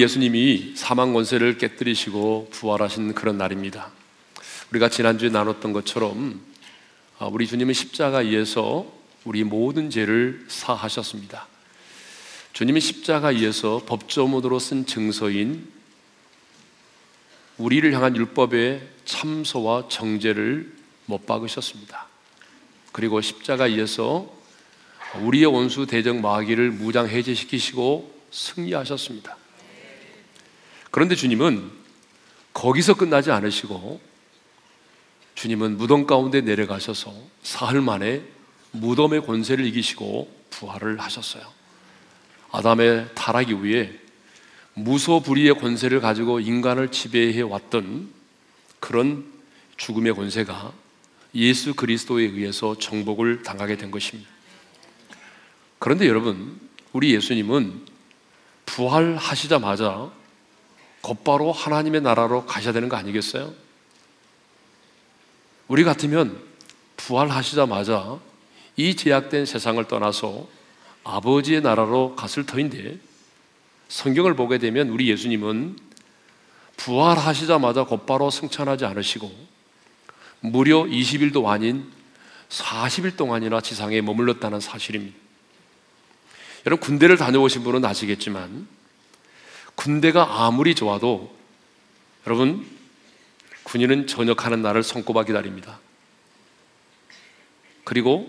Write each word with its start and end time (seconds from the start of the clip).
예수님이 0.00 0.72
사망 0.76 1.12
권세를 1.12 1.58
깨뜨리시고 1.58 2.48
부활하신 2.52 3.14
그런 3.14 3.36
날입니다. 3.36 3.90
우리가 4.70 4.88
지난주에 4.88 5.28
나눴던 5.28 5.72
것처럼 5.72 6.40
아, 7.18 7.26
우리 7.26 7.46
주님은 7.46 7.74
십자가에서 7.74 8.86
우리 9.24 9.44
모든 9.44 9.90
죄를 9.90 10.46
사하셨습니다. 10.48 11.46
주님이 12.54 12.80
십자가에서 12.80 13.82
법조문으로 13.86 14.58
쓴 14.58 14.86
증서인 14.86 15.68
우리를 17.58 17.92
향한 17.92 18.16
율법의 18.16 18.80
참소와 19.04 19.88
정죄를 19.90 20.72
못 21.04 21.26
박으셨습니다. 21.26 22.06
그리고 22.92 23.20
십자가에서 23.20 24.32
우리의 25.20 25.46
원수 25.46 25.84
대적 25.84 26.16
마귀를 26.20 26.70
무장 26.70 27.06
해제시키시고 27.06 28.18
승리하셨습니다. 28.30 29.36
그런데 30.90 31.14
주님은 31.14 31.70
거기서 32.52 32.94
끝나지 32.94 33.30
않으시고 33.30 34.00
주님은 35.34 35.76
무덤 35.76 36.06
가운데 36.06 36.40
내려가셔서 36.40 37.14
사흘 37.42 37.80
만에 37.80 38.22
무덤의 38.72 39.24
권세를 39.24 39.64
이기시고 39.66 40.40
부활을 40.50 41.00
하셨어요. 41.00 41.42
아담의 42.52 43.08
타락 43.14 43.48
이후에 43.48 43.98
무소불위의 44.74 45.54
권세를 45.54 46.00
가지고 46.00 46.40
인간을 46.40 46.90
지배해 46.90 47.42
왔던 47.42 48.10
그런 48.80 49.24
죽음의 49.76 50.14
권세가 50.14 50.72
예수 51.34 51.74
그리스도에 51.74 52.24
의해서 52.24 52.76
정복을 52.76 53.42
당하게 53.42 53.76
된 53.76 53.90
것입니다. 53.90 54.28
그런데 55.78 56.06
여러분, 56.08 56.60
우리 56.92 57.14
예수님은 57.14 57.86
부활하시자마자 58.66 60.10
곧바로 61.00 61.52
하나님의 61.52 62.02
나라로 62.02 62.46
가셔야 62.46 62.72
되는 62.72 62.88
거 62.88 62.96
아니겠어요? 62.96 63.52
우리 65.68 65.84
같으면 65.84 66.40
부활하시자마자 66.96 68.18
이 68.76 68.96
제약된 68.96 69.46
세상을 69.46 69.82
떠나서 69.86 70.46
아버지의 71.04 71.62
나라로 71.62 72.16
갔을 72.16 72.44
터인데 72.44 72.98
성경을 73.88 74.34
보게 74.34 74.58
되면 74.58 74.88
우리 74.88 75.08
예수님은 75.08 75.78
부활하시자마자 76.76 77.84
곧바로 77.84 78.30
승천하지 78.30 78.84
않으시고 78.84 79.30
무려 80.40 80.84
20일도 80.84 81.46
아닌 81.46 81.90
40일 82.48 83.16
동안이나 83.16 83.60
지상에 83.60 84.00
머물렀다는 84.00 84.60
사실입니다. 84.60 85.16
여러분 86.66 86.84
군대를 86.84 87.16
다녀오신 87.16 87.62
분은 87.62 87.84
아시겠지만 87.84 88.66
군대가 89.80 90.44
아무리 90.44 90.74
좋아도 90.74 91.34
여러분 92.26 92.66
군인은 93.62 94.06
전역하는 94.06 94.60
날을 94.60 94.82
손꼽아 94.82 95.24
기다립니다. 95.24 95.80
그리고 97.84 98.28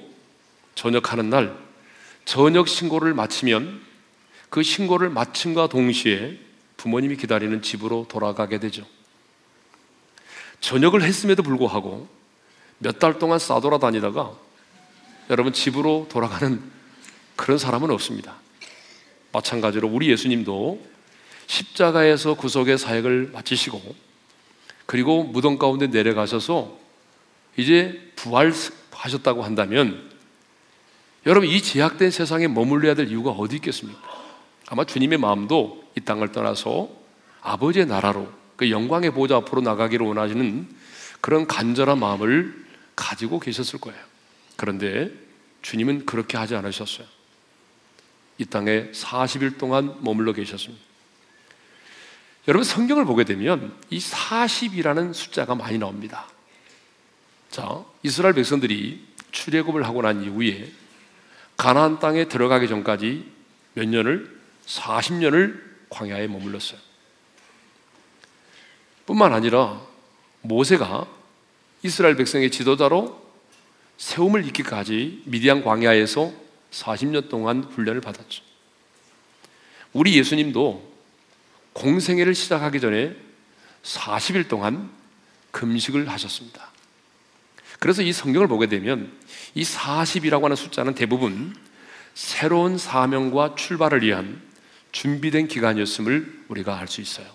전역하는 0.75 1.29
날 1.29 1.57
전역 2.23 2.69
신고를 2.69 3.13
마치면 3.13 3.81
그 4.49 4.63
신고를 4.63 5.09
마침과 5.09 5.67
동시에 5.67 6.39
부모님이 6.77 7.17
기다리는 7.17 7.61
집으로 7.61 8.05
돌아가게 8.07 8.57
되죠. 8.59 8.85
전역을 10.61 11.01
했음에도 11.01 11.43
불구하고 11.43 12.07
몇 12.77 12.97
달 12.97 13.19
동안 13.19 13.39
싸돌아다니다가 13.39 14.31
여러분 15.29 15.51
집으로 15.51 16.07
돌아가는 16.09 16.61
그런 17.35 17.57
사람은 17.57 17.91
없습니다. 17.91 18.35
마찬가지로 19.33 19.89
우리 19.89 20.09
예수님도 20.09 20.90
십자가에서 21.51 22.35
구속의 22.35 22.77
사역을 22.77 23.31
마치시고 23.33 23.95
그리고 24.85 25.23
무덤 25.23 25.57
가운데 25.57 25.87
내려가셔서 25.87 26.79
이제 27.57 28.11
부활하셨다고 28.15 29.43
한다면 29.43 30.09
여러분 31.25 31.49
이 31.49 31.61
제약된 31.61 32.09
세상에 32.09 32.47
머물러야 32.47 32.95
될 32.95 33.09
이유가 33.09 33.31
어디 33.31 33.57
있겠습니까? 33.57 34.01
아마 34.69 34.85
주님의 34.85 35.17
마음도 35.17 35.83
이 35.97 36.01
땅을 36.01 36.31
떠나서 36.31 36.89
아버지의 37.41 37.85
나라로 37.85 38.31
그 38.55 38.71
영광의 38.71 39.11
보좌 39.11 39.35
앞으로 39.35 39.61
나가기를 39.61 40.05
원하시는 40.05 40.69
그런 41.19 41.47
간절한 41.47 41.99
마음을 41.99 42.65
가지고 42.95 43.39
계셨을 43.39 43.79
거예요. 43.79 43.99
그런데 44.55 45.11
주님은 45.61 46.05
그렇게 46.05 46.37
하지 46.37 46.55
않으셨어요. 46.55 47.05
이 48.37 48.45
땅에 48.45 48.89
40일 48.91 49.57
동안 49.57 49.97
머물러 50.01 50.33
계셨습니다. 50.33 50.90
여러분 52.47 52.63
성경을 52.63 53.05
보게 53.05 53.23
되면 53.23 53.77
이 53.89 53.99
40이라는 53.99 55.13
숫자가 55.13 55.53
많이 55.55 55.77
나옵니다. 55.77 56.27
자, 57.51 57.83
이스라엘 58.01 58.33
백성들이 58.33 59.05
출애굽을 59.31 59.85
하고 59.85 60.01
난 60.01 60.23
이후에 60.23 60.71
가나안 61.57 61.99
땅에 61.99 62.27
들어가기 62.27 62.67
전까지 62.67 63.31
몇 63.73 63.87
년을 63.87 64.39
40년을 64.65 65.61
광야에 65.89 66.27
머물렀어요. 66.27 66.79
뿐만 69.05 69.33
아니라 69.33 69.81
모세가 70.41 71.07
이스라엘 71.83 72.15
백성의 72.15 72.49
지도자로 72.49 73.21
세움을 73.97 74.45
입기까지 74.47 75.21
미디안 75.25 75.63
광야에서 75.63 76.31
40년 76.71 77.29
동안 77.29 77.63
훈련을 77.63 78.01
받았죠. 78.01 78.43
우리 79.93 80.17
예수님도 80.17 80.90
공생애를 81.73 82.35
시작하기 82.35 82.79
전에 82.79 83.15
40일 83.83 84.47
동안 84.47 84.89
금식을 85.51 86.09
하셨습니다. 86.09 86.69
그래서 87.79 88.01
이 88.01 88.13
성경을 88.13 88.47
보게 88.47 88.67
되면 88.67 89.11
이 89.55 89.63
40이라고 89.63 90.43
하는 90.43 90.55
숫자는 90.55 90.95
대부분 90.95 91.55
새로운 92.13 92.77
사명과 92.77 93.55
출발을 93.55 94.03
위한 94.03 94.41
준비된 94.91 95.47
기간이었음을 95.47 96.43
우리가 96.49 96.77
알 96.77 96.87
수 96.87 97.01
있어요. 97.01 97.27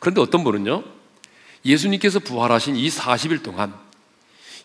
그런데 0.00 0.20
어떤 0.20 0.44
분은요, 0.44 0.84
예수님께서 1.64 2.20
부활하신 2.20 2.76
이 2.76 2.88
40일 2.88 3.42
동안 3.42 3.74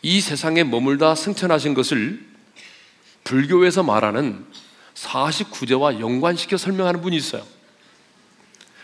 이 0.02 0.22
세상에 0.22 0.64
머물다 0.64 1.16
승천하신 1.16 1.74
것을 1.74 2.24
불교에서 3.24 3.84
말하는 3.84 4.46
49제와 4.96 6.00
연관시켜 6.00 6.58
설명하는 6.58 7.02
분이 7.02 7.16
있어요. 7.16 7.46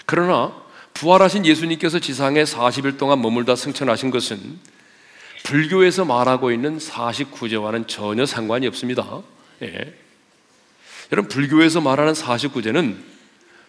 그러나 0.07 0.53
부활하신 0.93 1.45
예수님께서 1.45 1.99
지상에 1.99 2.43
40일 2.43 2.97
동안 2.97 3.21
머물다 3.21 3.57
승천하신 3.57 4.09
것은 4.09 4.57
불교에서 5.43 6.05
말하고 6.05 6.51
있는 6.51 6.77
49제와는 6.77 7.89
전혀 7.89 8.25
상관이 8.25 8.67
없습니다. 8.67 9.21
예. 9.61 9.93
여러분, 11.11 11.29
불교에서 11.29 11.81
말하는 11.81 12.13
49제는 12.13 12.95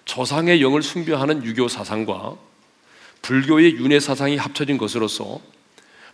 조상의 0.05 0.63
영을 0.63 0.81
숭배하는 0.81 1.45
유교 1.45 1.67
사상과 1.67 2.37
불교의 3.23 3.75
윤회 3.75 3.99
사상이 3.99 4.37
합쳐진 4.37 4.79
것으로서 4.79 5.41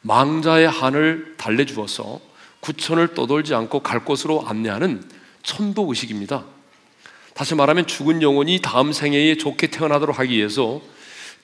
망자의 0.01 0.69
한을 0.69 1.35
달래주어서 1.37 2.21
구천을 2.61 3.15
떠돌지 3.15 3.55
않고 3.55 3.81
갈 3.81 4.07
곳으로 4.07 4.47
안내하는 4.47 5.05
천도 5.43 5.87
의식입니다. 5.91 6.54
다시 7.35 7.55
말하면 7.55 7.87
죽은 7.87 8.23
영혼이 8.23 8.61
다음 8.63 8.93
생애에 8.93 9.37
좋게 9.37 9.67
태어나도록 9.67 10.19
하기 10.21 10.37
위해서 10.37 10.81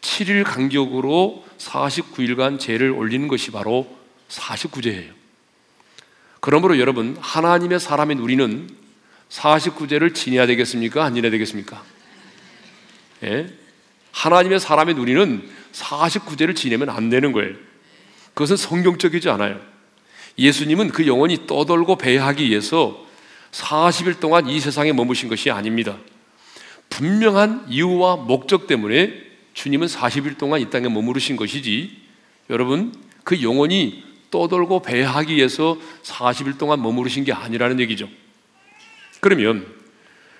7일 0.00 0.44
간격으로 0.44 1.44
49일간 1.58 2.58
죄를 2.58 2.90
올리는 2.90 3.26
것이 3.28 3.50
바로 3.50 3.86
49제예요. 4.28 5.10
그러므로 6.38 6.78
여러분, 6.78 7.16
하나님의 7.20 7.80
사람인 7.80 8.18
우리는 8.18 8.70
49제를 9.28 10.14
지내야 10.14 10.46
되겠습니까? 10.46 11.04
안 11.04 11.14
지내야 11.14 11.30
되겠습니까? 11.30 11.82
예? 13.24 13.48
하나님의 14.12 14.60
사람인 14.60 14.96
우리는 14.96 15.48
49제를 15.72 16.56
지내면 16.56 16.88
안 16.88 17.10
되는 17.10 17.32
거예요. 17.32 17.54
그것은 18.34 18.56
성경적이지 18.56 19.28
않아요. 19.28 19.60
예수님은 20.38 20.88
그 20.88 21.06
영혼이 21.06 21.46
떠돌고 21.46 21.96
배하기 21.96 22.48
위해서 22.48 23.06
40일 23.52 24.20
동안 24.20 24.48
이 24.48 24.60
세상에 24.60 24.92
머무신 24.92 25.28
것이 25.28 25.50
아닙니다. 25.50 25.98
분명한 26.88 27.66
이유와 27.68 28.16
목적 28.16 28.66
때문에 28.66 29.12
주님은 29.54 29.86
40일 29.86 30.38
동안 30.38 30.60
이 30.60 30.70
땅에 30.70 30.88
머무르신 30.88 31.36
것이지 31.36 31.96
여러분 32.50 32.94
그 33.24 33.42
영혼이 33.42 34.04
떠돌고 34.30 34.82
배하기 34.82 35.34
위해서 35.34 35.76
40일 36.02 36.58
동안 36.58 36.82
머무르신 36.82 37.24
게 37.24 37.32
아니라는 37.32 37.80
얘기죠. 37.80 38.08
그러면 39.20 39.66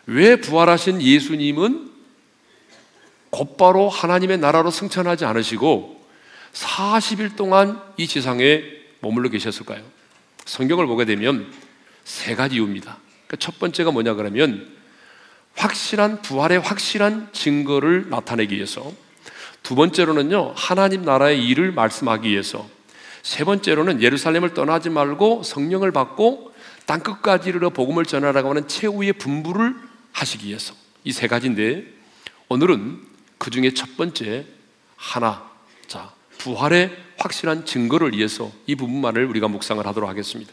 왜 0.07 0.37
부활하신 0.37 1.03
예수님은 1.03 1.91
곧바로 3.31 3.89
하나님의 3.89 4.39
나라로 4.39 4.71
승천하지 4.71 5.25
않으시고 5.25 6.05
40일 6.53 7.37
동안 7.37 7.81
이 7.97 8.07
지상에 8.07 8.63
머물러 9.01 9.29
계셨을까요? 9.29 9.83
성경을 10.45 10.87
보게 10.87 11.05
되면 11.05 11.53
세 12.05 12.35
가지 12.35 12.57
이유입니다. 12.57 12.97
그러니까 13.27 13.37
첫 13.39 13.59
번째가 13.59 13.91
뭐냐 13.91 14.15
그러면 14.15 14.69
확실한 15.57 16.23
부활의 16.23 16.61
확실한 16.61 17.31
증거를 17.33 18.09
나타내기 18.11 18.55
위해서 18.57 18.93
두 19.63 19.75
번째로는요, 19.75 20.55
하나님 20.57 21.03
나라의 21.03 21.47
일을 21.47 21.73
말씀하기 21.73 22.29
위해서 22.29 22.69
세 23.23 23.45
번째로는 23.45 24.03
예루살렘을 24.03 24.55
떠나지 24.55 24.89
말고 24.89 25.43
성령을 25.43 25.93
받고 25.93 26.55
땅 26.87 27.01
끝까지 27.01 27.51
이르러 27.51 27.71
복음을 27.71 28.05
전하라고 28.05 28.51
하는 28.51 28.67
최후의 28.67 29.15
분부를 29.15 29.75
하시기 30.13 30.49
위해서 30.49 30.75
이 31.05 31.13
세 31.13 31.29
가지인데 31.29 31.85
오늘은 32.49 33.01
그 33.39 33.51
중에 33.51 33.73
첫 33.75 33.97
번째 33.97 34.47
하나 34.97 35.49
자 35.87 36.13
부활의 36.39 36.97
확실한 37.19 37.67
증거를 37.67 38.13
위해서 38.13 38.51
이 38.67 38.75
부분만을 38.75 39.27
우리가 39.27 39.49
묵상을 39.49 39.87
하도록 39.87 40.09
하겠습니다. 40.09 40.53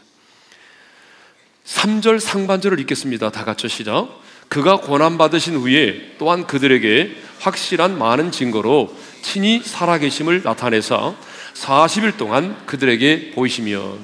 3절 1.68 2.18
상반절을 2.18 2.80
읽겠습니다. 2.80 3.30
다 3.30 3.44
같이 3.44 3.68
시작. 3.68 4.08
그가 4.48 4.80
고난 4.80 5.18
받으신 5.18 5.56
후에 5.56 6.14
또한 6.18 6.46
그들에게 6.46 7.14
확실한 7.40 7.98
많은 7.98 8.32
증거로 8.32 8.96
친히 9.20 9.60
살아계심을 9.62 10.42
나타내사 10.42 11.14
40일 11.52 12.16
동안 12.16 12.56
그들에게 12.64 13.32
보이시면 13.32 13.98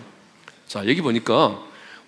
자 0.68 0.86
여기 0.86 1.00
보니까 1.00 1.58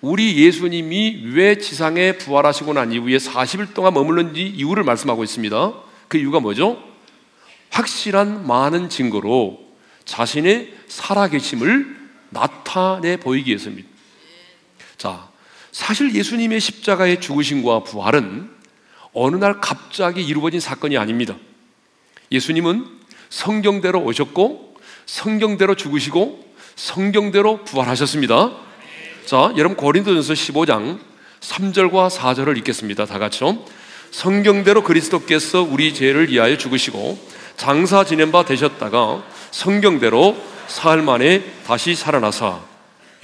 우리 0.02 0.44
예수님이 0.44 1.22
왜 1.32 1.56
지상에 1.56 2.18
부활하시고 2.18 2.74
난 2.74 2.92
이후에 2.92 3.16
40일 3.16 3.72
동안 3.72 3.94
머물는지 3.94 4.42
이유를 4.46 4.84
말씀하고 4.84 5.24
있습니다. 5.24 5.72
그 6.08 6.18
이유가 6.18 6.38
뭐죠? 6.38 6.82
확실한 7.70 8.46
많은 8.46 8.90
증거로 8.90 9.58
자신의 10.04 10.74
살아계심을 10.86 11.96
나타내 12.28 13.16
보이기 13.16 13.48
위해서입니다. 13.50 13.88
자, 14.98 15.25
사실 15.76 16.14
예수님의 16.14 16.58
십자가의 16.58 17.20
죽으심과 17.20 17.80
부활은 17.80 18.48
어느 19.12 19.36
날 19.36 19.60
갑자기 19.60 20.24
이루어진 20.24 20.58
사건이 20.58 20.96
아닙니다. 20.96 21.36
예수님은 22.32 22.86
성경대로 23.28 24.00
오셨고, 24.00 24.74
성경대로 25.04 25.74
죽으시고, 25.74 26.54
성경대로 26.76 27.62
부활하셨습니다. 27.64 28.56
자, 29.26 29.52
여러분 29.58 29.76
고린도전서 29.76 30.32
15장 30.32 30.98
3절과 31.40 32.08
4절을 32.08 32.56
읽겠습니다. 32.56 33.04
다 33.04 33.18
같이요. 33.18 33.62
성경대로 34.10 34.82
그리스도께서 34.82 35.60
우리 35.60 35.92
죄를 35.92 36.30
위하여 36.30 36.56
죽으시고 36.56 37.18
장사 37.58 38.02
지낸 38.02 38.32
바 38.32 38.46
되셨다가 38.46 39.22
성경대로 39.50 40.42
사흘 40.68 41.02
만에 41.02 41.44
다시 41.66 41.94
살아나사 41.94 42.60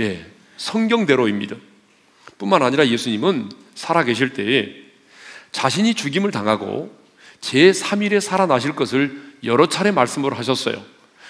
예, 0.01 0.27
성경대로입니다. 0.59 1.57
뿐만 2.43 2.63
아니라 2.63 2.89
예수님은 2.89 3.51
살아 3.77 4.03
계실 4.03 4.31
때에 4.31 4.67
자신이 5.53 5.95
죽임을 5.95 6.33
당하고 6.33 6.93
제3일에 7.41 8.21
살아나실 8.21 8.75
것을 8.75 9.17
여러 9.45 9.69
차례 9.69 9.93
말씀을 9.93 10.37
하셨어요. 10.37 10.83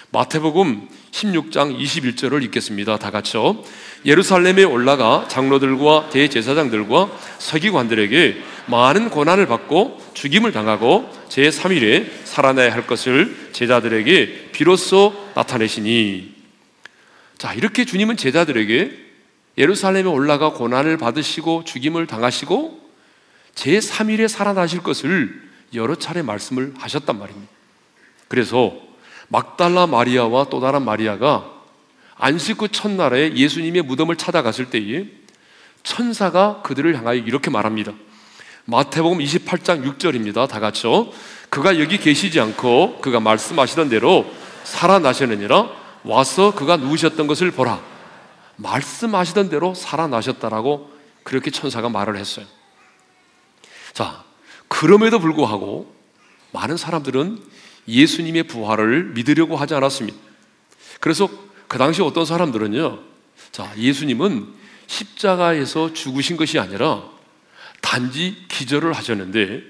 마태복음 0.09 0.87
16장 1.11 1.79
21절을 1.79 2.43
읽겠습니다. 2.45 2.97
다 2.97 3.11
같이요. 3.11 3.63
예루살렘에 4.05 4.63
올라가 4.63 5.27
장로들과 5.27 6.09
대제사장들과 6.09 7.11
서기관들에게 7.37 8.37
많은 8.67 9.09
고난을 9.11 9.45
받고 9.45 10.01
죽임을 10.15 10.51
당하고 10.51 11.11
제3일에 11.29 12.07
살아나야 12.23 12.73
할 12.73 12.87
것을 12.87 13.49
제자들에게 13.51 14.49
비로소 14.51 15.13
나타내시니 15.35 16.33
자, 17.37 17.53
이렇게 17.53 17.85
주님은 17.85 18.17
제자들에게 18.17 19.02
예루살렘에 19.57 20.07
올라가 20.07 20.51
고난을 20.51 20.97
받으시고 20.97 21.63
죽임을 21.65 22.07
당하시고 22.07 22.81
제3일에 23.55 24.27
살아나실 24.27 24.81
것을 24.81 25.41
여러 25.73 25.95
차례 25.95 26.21
말씀을 26.21 26.73
하셨단 26.77 27.17
말입니다. 27.19 27.51
그래서 28.27 28.73
막달라 29.27 29.87
마리아와 29.87 30.47
또 30.49 30.59
다른 30.59 30.83
마리아가 30.83 31.51
안식 32.15 32.61
후 32.61 32.67
첫날에 32.67 33.35
예수님의 33.35 33.83
무덤을 33.83 34.15
찾아갔을 34.15 34.69
때에 34.69 35.07
천사가 35.83 36.61
그들을 36.63 36.95
향하여 36.97 37.17
이렇게 37.17 37.49
말합니다. 37.49 37.93
마태복음 38.65 39.19
28장 39.19 39.83
6절입니다. 39.97 40.47
다 40.47 40.59
같이요. 40.59 41.09
그가 41.49 41.79
여기 41.79 41.97
계시지 41.97 42.39
않고 42.39 42.99
그가 43.01 43.19
말씀하시던 43.19 43.89
대로 43.89 44.25
살아나셨느니라 44.63 45.69
와서 46.03 46.55
그가 46.55 46.77
누우셨던 46.77 47.27
것을 47.27 47.51
보라. 47.51 47.92
말씀하시던 48.57 49.49
대로 49.49 49.73
살아나셨다라고 49.73 50.91
그렇게 51.23 51.51
천사가 51.51 51.89
말을 51.89 52.17
했어요. 52.17 52.45
자, 53.93 54.23
그럼에도 54.67 55.19
불구하고 55.19 55.93
많은 56.51 56.77
사람들은 56.77 57.41
예수님의 57.87 58.43
부활을 58.43 59.13
믿으려고 59.13 59.55
하지 59.55 59.73
않았습니다. 59.75 60.17
그래서 60.99 61.29
그 61.67 61.77
당시 61.77 62.01
어떤 62.01 62.25
사람들은요, 62.25 62.99
자, 63.51 63.73
예수님은 63.77 64.53
십자가에서 64.87 65.93
죽으신 65.93 66.37
것이 66.37 66.59
아니라 66.59 67.03
단지 67.81 68.45
기절을 68.47 68.93
하셨는데 68.93 69.61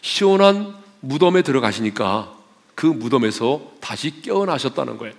시원한 0.00 0.76
무덤에 1.00 1.42
들어가시니까 1.42 2.34
그 2.74 2.86
무덤에서 2.86 3.72
다시 3.80 4.22
깨어나셨다는 4.22 4.98
거예요. 4.98 5.14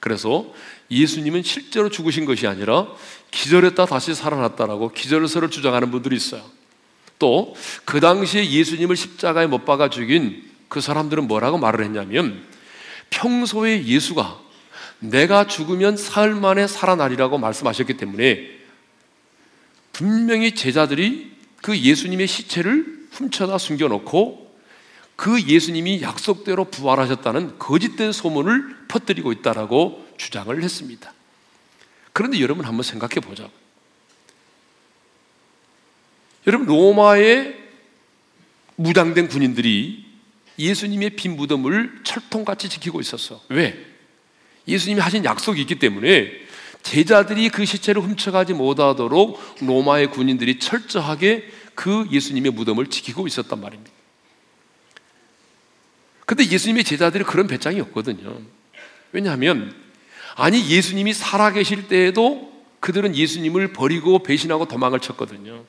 그래서 0.00 0.52
예수님은 0.90 1.42
실제로 1.42 1.88
죽으신 1.88 2.24
것이 2.24 2.46
아니라 2.46 2.86
기절했다 3.30 3.86
다시 3.86 4.14
살아났다라고 4.14 4.92
기절설을 4.92 5.50
주장하는 5.50 5.90
분들이 5.90 6.16
있어요. 6.16 6.42
또 7.18 7.54
그 7.84 8.00
당시에 8.00 8.50
예수님을 8.50 8.96
십자가에 8.96 9.46
못 9.46 9.64
박아 9.64 9.88
죽인 9.90 10.42
그 10.68 10.80
사람들은 10.80 11.26
뭐라고 11.28 11.56
말을 11.56 11.84
했냐면 11.84 12.42
평소에 13.10 13.84
예수가 13.84 14.40
내가 14.98 15.46
죽으면 15.46 15.96
사흘 15.96 16.34
만에 16.34 16.66
살아나리라고 16.66 17.38
말씀하셨기 17.38 17.96
때문에 17.96 18.50
분명히 19.92 20.54
제자들이 20.54 21.32
그 21.62 21.78
예수님의 21.78 22.26
시체를 22.26 23.06
훔쳐다 23.12 23.58
숨겨놓고 23.58 24.45
그 25.16 25.42
예수님이 25.42 26.02
약속대로 26.02 26.66
부활하셨다는 26.66 27.58
거짓된 27.58 28.12
소문을 28.12 28.86
퍼뜨리고 28.88 29.32
있다라고 29.32 30.06
주장을 30.18 30.62
했습니다. 30.62 31.12
그런데 32.12 32.40
여러분 32.40 32.64
한번 32.64 32.82
생각해 32.82 33.16
보자고. 33.16 33.50
여러분 36.46 36.66
로마의 36.66 37.56
무장된 38.76 39.28
군인들이 39.28 40.06
예수님의 40.58 41.10
빈 41.10 41.36
무덤을 41.36 42.00
철통같이 42.04 42.68
지키고 42.68 43.00
있었어. 43.00 43.42
왜? 43.48 43.84
예수님이 44.68 45.00
하신 45.00 45.24
약속이 45.24 45.60
있기 45.62 45.78
때문에 45.78 46.30
제자들이 46.82 47.48
그 47.48 47.64
시체를 47.64 48.02
훔쳐가지 48.02 48.52
못하도록 48.52 49.56
로마의 49.60 50.10
군인들이 50.10 50.58
철저하게 50.58 51.50
그 51.74 52.06
예수님의 52.12 52.52
무덤을 52.52 52.86
지키고 52.86 53.26
있었단 53.26 53.60
말입니다. 53.60 53.95
근데 56.26 56.44
예수님의 56.44 56.84
제자들이 56.84 57.24
그런 57.24 57.46
배짱이 57.46 57.80
없거든요. 57.80 58.40
왜냐하면, 59.12 59.74
아니, 60.34 60.68
예수님이 60.68 61.14
살아계실 61.14 61.86
때에도 61.86 62.52
그들은 62.80 63.14
예수님을 63.14 63.72
버리고 63.72 64.22
배신하고 64.22 64.66
도망을 64.66 65.00
쳤거든요. 65.00 65.64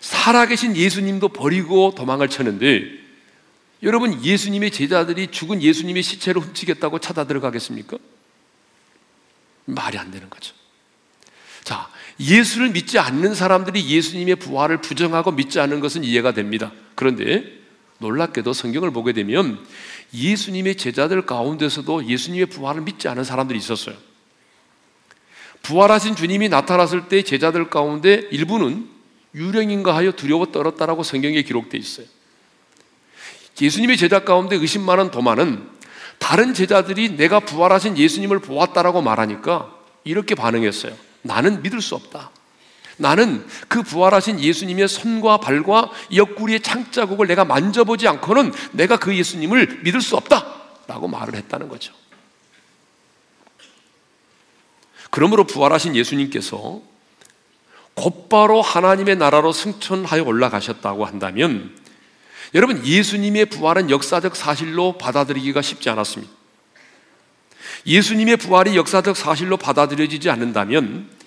살아계신 0.00 0.76
예수님도 0.76 1.28
버리고 1.28 1.94
도망을 1.94 2.28
쳤는데, 2.28 2.84
여러분, 3.82 4.24
예수님의 4.24 4.70
제자들이 4.70 5.30
죽은 5.30 5.62
예수님의 5.62 6.02
시체를 6.02 6.40
훔치겠다고 6.40 6.98
찾아 6.98 7.24
들어가겠습니까? 7.24 7.98
말이 9.66 9.98
안 9.98 10.10
되는 10.10 10.28
거죠. 10.30 10.54
자, 11.64 11.90
예수를 12.18 12.70
믿지 12.70 12.98
않는 12.98 13.34
사람들이 13.34 13.88
예수님의 13.88 14.36
부활을 14.36 14.80
부정하고 14.80 15.32
믿지 15.32 15.60
않는 15.60 15.80
것은 15.80 16.02
이해가 16.02 16.32
됩니다. 16.32 16.72
그런데 16.94 17.59
놀랍게도 18.00 18.52
성경을 18.52 18.90
보게 18.90 19.12
되면 19.12 19.64
예수님의 20.12 20.76
제자들 20.76 21.24
가운데서도 21.26 22.06
예수님의 22.06 22.46
부활을 22.46 22.82
믿지 22.82 23.08
않은 23.08 23.24
사람들이 23.24 23.58
있었어요. 23.58 23.94
부활하신 25.62 26.16
주님이 26.16 26.48
나타났을 26.48 27.08
때 27.08 27.22
제자들 27.22 27.70
가운데 27.70 28.26
일부는 28.30 28.88
유령인가 29.34 29.94
하여 29.94 30.12
두려워 30.12 30.46
떨었다라고 30.46 31.02
성경에 31.02 31.42
기록되어 31.42 31.78
있어요. 31.78 32.06
예수님의 33.60 33.98
제자 33.98 34.24
가운데 34.24 34.56
의심 34.56 34.82
많은 34.82 35.10
도마는 35.10 35.68
다른 36.18 36.54
제자들이 36.54 37.16
내가 37.16 37.40
부활하신 37.40 37.98
예수님을 37.98 38.40
보았다라고 38.40 39.02
말하니까 39.02 39.74
이렇게 40.04 40.34
반응했어요. 40.34 40.96
나는 41.22 41.62
믿을 41.62 41.82
수 41.82 41.94
없다. 41.94 42.30
나는 43.00 43.46
그 43.66 43.82
부활하신 43.82 44.40
예수님의 44.40 44.86
손과 44.86 45.38
발과 45.38 45.90
옆구리의 46.14 46.60
창자국을 46.60 47.26
내가 47.26 47.46
만져보지 47.46 48.06
않고는 48.06 48.52
내가 48.72 48.98
그 48.98 49.16
예수님을 49.16 49.80
믿을 49.84 50.02
수 50.02 50.16
없다. 50.16 50.60
라고 50.86 51.08
말을 51.08 51.34
했다는 51.34 51.68
거죠. 51.68 51.94
그러므로 55.10 55.44
부활하신 55.44 55.96
예수님께서 55.96 56.82
곧바로 57.94 58.60
하나님의 58.60 59.16
나라로 59.16 59.52
승천하여 59.52 60.22
올라가셨다고 60.22 61.06
한다면 61.06 61.76
여러분 62.54 62.84
예수님의 62.84 63.46
부활은 63.46 63.88
역사적 63.88 64.36
사실로 64.36 64.98
받아들이기가 64.98 65.62
쉽지 65.62 65.88
않았습니다. 65.88 66.32
예수님의 67.86 68.36
부활이 68.36 68.76
역사적 68.76 69.16
사실로 69.16 69.56
받아들여지지 69.56 70.28
않는다면 70.28 71.19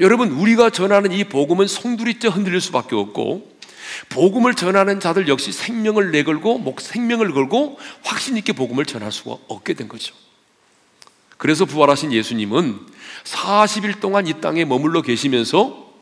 여러분 0.00 0.30
우리가 0.30 0.70
전하는 0.70 1.12
이 1.12 1.24
복음은 1.24 1.66
송두리째 1.66 2.28
흔들릴 2.28 2.60
수밖에 2.60 2.94
없고 2.94 3.56
복음을 4.10 4.54
전하는 4.54 5.00
자들 5.00 5.28
역시 5.28 5.52
생명을 5.52 6.10
내걸고 6.10 6.58
목 6.58 6.80
생명을 6.80 7.32
걸고 7.32 7.78
확신 8.02 8.36
있게 8.36 8.52
복음을 8.52 8.84
전할 8.84 9.10
수가 9.10 9.36
없게 9.48 9.74
된 9.74 9.88
거죠. 9.88 10.14
그래서 11.38 11.64
부활하신 11.64 12.12
예수님은 12.12 12.78
40일 13.24 14.00
동안 14.00 14.26
이 14.26 14.40
땅에 14.40 14.64
머물러 14.64 15.02
계시면서 15.02 15.94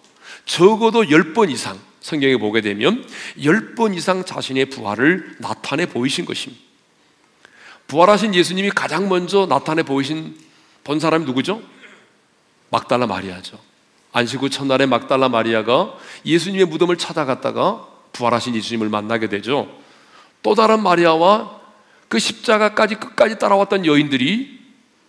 적어도 0.45 1.05
10번 1.05 1.51
이상 1.51 1.79
성경에 2.01 2.37
보게 2.37 2.61
되면 2.61 3.07
10번 3.39 3.97
이상 3.97 4.25
자신의 4.25 4.67
부활을 4.67 5.37
나타내 5.39 5.87
보이신 5.87 6.25
것입니다. 6.25 6.63
부활하신 7.87 8.35
예수님이 8.35 8.71
가장 8.71 9.09
먼저 9.09 9.47
나타내 9.47 9.83
보이신 9.83 10.37
본 10.83 11.01
사람이 11.01 11.25
누구죠? 11.25 11.63
막달라 12.71 13.07
마리아죠. 13.07 13.59
안식 14.15 14.41
후 14.41 14.49
첫날에 14.49 14.87
막달라 14.87 15.29
마리아가 15.29 15.93
예수님의 16.25 16.67
무덤을 16.67 16.97
찾아갔다가 16.97 17.87
부활하신 18.13 18.55
예수님을 18.55 18.89
만나게 18.89 19.29
되죠. 19.29 19.69
또 20.41 20.55
다른 20.55 20.83
마리아와 20.83 21.61
그 22.09 22.21
십자가까지 22.21 22.95
끝까지 22.95 23.41
따라왔던 23.41 23.87
여인들이 23.87 24.61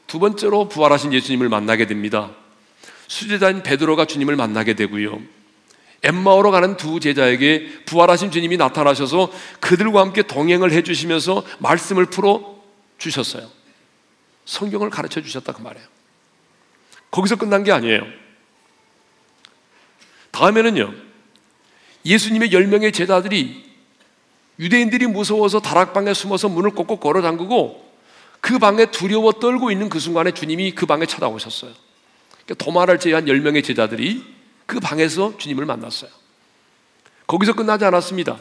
두 0.08 0.18
번째로 0.18 0.68
부활하신 0.70 1.14
예수님을 1.14 1.50
만나게 1.50 1.86
됩니다. 1.86 2.32
수제자인 3.08 3.62
베드로가 3.62 4.06
주님을 4.06 4.36
만나게 4.36 4.74
되고요. 4.74 5.22
엠마오로 6.02 6.50
가는 6.50 6.76
두 6.76 7.00
제자에게 7.00 7.84
부활하신 7.86 8.32
주님이 8.32 8.58
나타나셔서 8.58 9.32
그들과 9.60 10.02
함께 10.02 10.24
동행을 10.24 10.72
해주시면서 10.72 11.44
말씀을 11.60 12.08
풀어 12.08 12.56
주셨어요. 12.98 13.48
성경을 14.46 14.90
가르쳐 14.90 15.22
주셨다 15.22 15.54
그 15.54 15.62
말이에요. 15.62 15.88
거기서 17.12 17.36
끝난 17.36 17.64
게 17.64 17.72
아니에요. 17.72 18.25
다음에는요, 20.36 20.94
예수님의 22.06 22.52
열 22.52 22.68
명의 22.68 22.92
제자들이 22.92 23.64
유대인들이 24.60 25.08
무서워서 25.08 25.62
다락방에 25.62 26.14
숨어서 26.14 26.50
문을 26.50 26.72
꼭꼭 26.72 27.00
걸어 27.00 27.22
잠그고 27.22 27.86
그 28.42 28.60
방에 28.60 28.88
두려워 28.88 29.32
떨고 29.32 29.72
있는 29.72 29.88
그 29.88 30.00
순간에 30.00 30.32
주님이 30.32 30.72
그 30.72 30.86
방에 30.86 31.06
찾아오셨어요. 31.06 31.72
그러니까 32.44 32.66
도마를 32.66 33.00
제한 33.00 33.30
열 33.30 33.40
명의 33.40 33.64
제자들이 33.64 34.24
그 34.66 34.82
방에서 34.82 35.38
주님을 35.38 35.66
만났어요. 35.66 36.12
거기서 37.28 37.54
끝나지 37.54 37.86
않았습니다. 37.86 38.38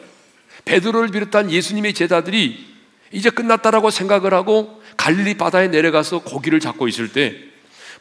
베드로를 0.65 1.09
비롯한 1.09 1.49
예수님의 1.49 1.93
제자들이 1.93 2.75
이제 3.13 3.29
끝났다라고 3.29 3.89
생각을 3.89 4.33
하고 4.33 4.81
갈릴리 4.97 5.35
바다에 5.35 5.69
내려가서 5.69 6.23
고기를 6.23 6.59
잡고 6.59 6.89
있을 6.89 7.13
때 7.13 7.35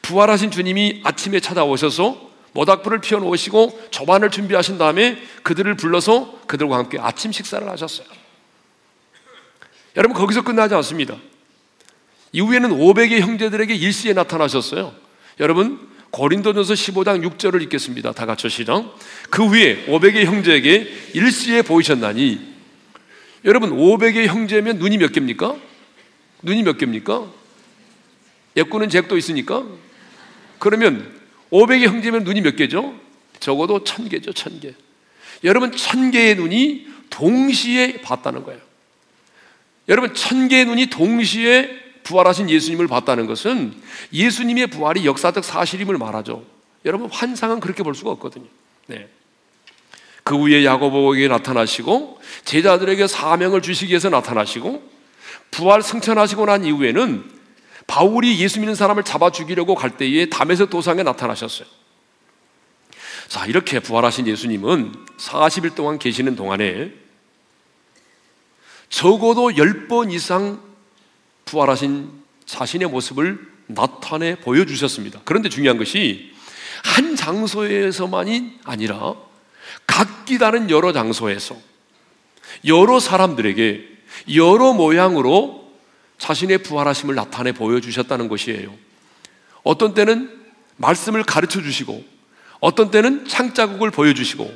부활하신 0.02 0.50
주님이 0.50 1.02
아침에 1.04 1.38
찾아오셔서 1.38 2.33
모닥불을 2.54 3.00
피워 3.00 3.20
놓으시고 3.20 3.88
조반을 3.90 4.30
준비하신 4.30 4.78
다음에 4.78 5.20
그들을 5.42 5.76
불러서 5.76 6.40
그들과 6.46 6.78
함께 6.78 6.98
아침 7.00 7.32
식사를 7.32 7.68
하셨어요. 7.68 8.06
여러분 9.96 10.16
거기서 10.16 10.42
끝나지 10.42 10.74
않습니다. 10.76 11.16
이후에는 12.32 12.70
500의 12.70 13.20
형제들에게 13.20 13.74
일시에 13.74 14.12
나타나셨어요. 14.12 14.94
여러분 15.40 15.88
고린도전서 16.10 16.74
15장 16.74 17.28
6절을 17.28 17.60
읽겠습니다. 17.62 18.12
다 18.12 18.24
같이 18.24 18.48
시작. 18.48 18.84
그 19.30 19.44
후에 19.46 19.86
500의 19.86 20.24
형제에게 20.24 21.10
일시에 21.12 21.62
보이셨나니 21.62 22.54
여러분 23.44 23.76
500의 23.76 24.26
형제면 24.26 24.78
눈이 24.78 24.98
몇 24.98 25.12
개입니까? 25.12 25.56
눈이 26.42 26.62
몇 26.62 26.78
개입니까? 26.78 27.26
예꾸는 28.56 28.88
잭도 28.88 29.16
있으니까 29.16 29.64
그러면 30.60 31.23
500의 31.50 31.86
형제면 31.86 32.24
눈이 32.24 32.40
몇 32.40 32.56
개죠? 32.56 32.94
적어도 33.40 33.84
1000개죠, 33.84 34.32
1000개. 34.32 34.74
여러분, 35.44 35.70
1000개의 35.70 36.36
눈이 36.36 36.86
동시에 37.10 38.00
봤다는 38.00 38.44
거예요. 38.44 38.60
여러분, 39.88 40.12
1000개의 40.12 40.66
눈이 40.66 40.86
동시에 40.86 41.84
부활하신 42.04 42.50
예수님을 42.50 42.86
봤다는 42.86 43.26
것은 43.26 43.74
예수님의 44.12 44.68
부활이 44.68 45.06
역사적 45.06 45.44
사실임을 45.44 45.98
말하죠. 45.98 46.44
여러분, 46.84 47.10
환상은 47.10 47.60
그렇게 47.60 47.82
볼 47.82 47.94
수가 47.94 48.10
없거든요. 48.12 48.46
네. 48.86 49.08
그 50.22 50.36
후에 50.36 50.64
야고보에게 50.64 51.28
나타나시고 51.28 52.18
제자들에게 52.44 53.06
사명을 53.06 53.60
주시기 53.60 53.90
위해서 53.90 54.08
나타나시고 54.08 54.82
부활 55.50 55.82
승천하시고 55.82 56.46
난 56.46 56.64
이후에는 56.64 57.33
바울이 57.86 58.38
예수 58.40 58.60
믿는 58.60 58.74
사람을 58.74 59.02
잡아 59.04 59.30
죽이려고 59.30 59.74
갈 59.74 59.96
때에 59.96 60.26
담에서 60.26 60.66
도상에 60.66 61.02
나타나셨어요. 61.02 61.66
자, 63.28 63.46
이렇게 63.46 63.80
부활하신 63.80 64.26
예수님은 64.26 64.94
40일 65.18 65.74
동안 65.74 65.98
계시는 65.98 66.36
동안에 66.36 66.92
적어도 68.88 69.48
10번 69.50 70.12
이상 70.12 70.60
부활하신 71.44 72.10
자신의 72.46 72.88
모습을 72.88 73.54
나타내 73.66 74.36
보여주셨습니다. 74.36 75.22
그런데 75.24 75.48
중요한 75.48 75.78
것이 75.78 76.32
한 76.84 77.16
장소에서만이 77.16 78.60
아니라 78.64 79.14
각기 79.86 80.38
다른 80.38 80.70
여러 80.70 80.92
장소에서 80.92 81.56
여러 82.66 83.00
사람들에게 83.00 83.88
여러 84.34 84.72
모양으로 84.74 85.63
자신의 86.18 86.58
부활하심을 86.58 87.14
나타내 87.14 87.52
보여주셨다는 87.52 88.28
것이에요. 88.28 88.74
어떤 89.62 89.94
때는 89.94 90.30
말씀을 90.76 91.22
가르쳐 91.22 91.62
주시고, 91.62 92.04
어떤 92.60 92.90
때는 92.90 93.26
창자국을 93.26 93.90
보여주시고, 93.90 94.52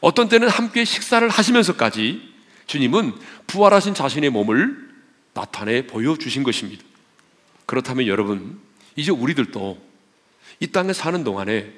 어떤 0.00 0.28
때는 0.28 0.48
함께 0.48 0.84
식사를 0.84 1.26
하시면서까지 1.28 2.34
주님은 2.66 3.14
부활하신 3.46 3.94
자신의 3.94 4.30
몸을 4.30 4.76
나타내 5.32 5.86
보여주신 5.86 6.42
것입니다. 6.42 6.82
그렇다면 7.66 8.06
여러분, 8.06 8.60
이제 8.96 9.10
우리들도 9.10 9.78
이 10.60 10.66
땅에 10.68 10.92
사는 10.92 11.22
동안에 11.22 11.72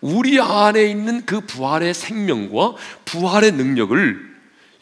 우리 0.00 0.40
안에 0.40 0.84
있는 0.84 1.24
그 1.24 1.40
부활의 1.40 1.94
생명과 1.94 2.74
부활의 3.04 3.52
능력을 3.52 4.32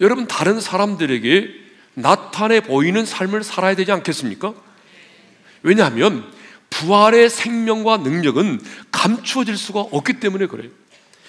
여러분 0.01 0.27
다른 0.27 0.61
사람들에게 0.61 1.60
나타내 2.01 2.61
보이는 2.61 3.05
삶을 3.05 3.45
살아야 3.45 3.75
되지 3.75 3.93
않겠습니까? 3.93 4.55
왜냐하면 5.63 6.25
부활의 6.71 7.31
생명과 7.31 7.99
능력은 7.99 8.61
감추어질 8.93 9.57
수가 9.57 9.81
없기 9.81 10.15
때문에 10.21 10.47
그래요. 10.47 10.71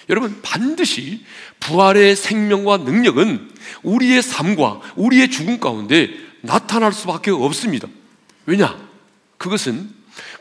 여러분, 0.10 0.40
반드시 0.42 1.26
부활의 1.60 2.16
생명과 2.16 2.78
능력은 2.78 3.52
우리의 3.84 4.22
삶과 4.22 4.82
우리의 4.96 5.30
죽음 5.30 5.60
가운데 5.60 6.10
나타날 6.42 6.92
수밖에 6.94 7.32
없습니다. 7.32 7.88
왜냐? 8.46 8.78
그것은 9.38 9.90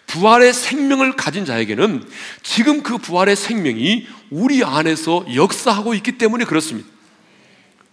부활의 0.07 0.53
생명을 0.53 1.17
가진 1.17 1.45
자에게는 1.45 2.05
지금 2.43 2.83
그 2.83 2.99
부활의 2.99 3.37
생명이 3.37 4.07
우리 4.31 4.65
안에서 4.65 5.25
역사하고 5.35 5.95
있기 5.95 6.19
때문에 6.19 6.45
그렇습니다. 6.45 6.89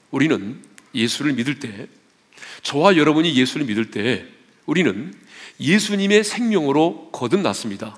우리는 0.10 0.62
예수를 0.96 1.34
믿을 1.34 1.60
때 1.60 1.88
저와 2.64 2.98
여러분이 2.98 3.36
예수를 3.36 3.66
믿을 3.66 3.92
때 3.92 4.26
우리는 4.66 5.14
예수님의 5.60 6.24
생명으로 6.24 7.10
거듭났습니다. 7.12 7.98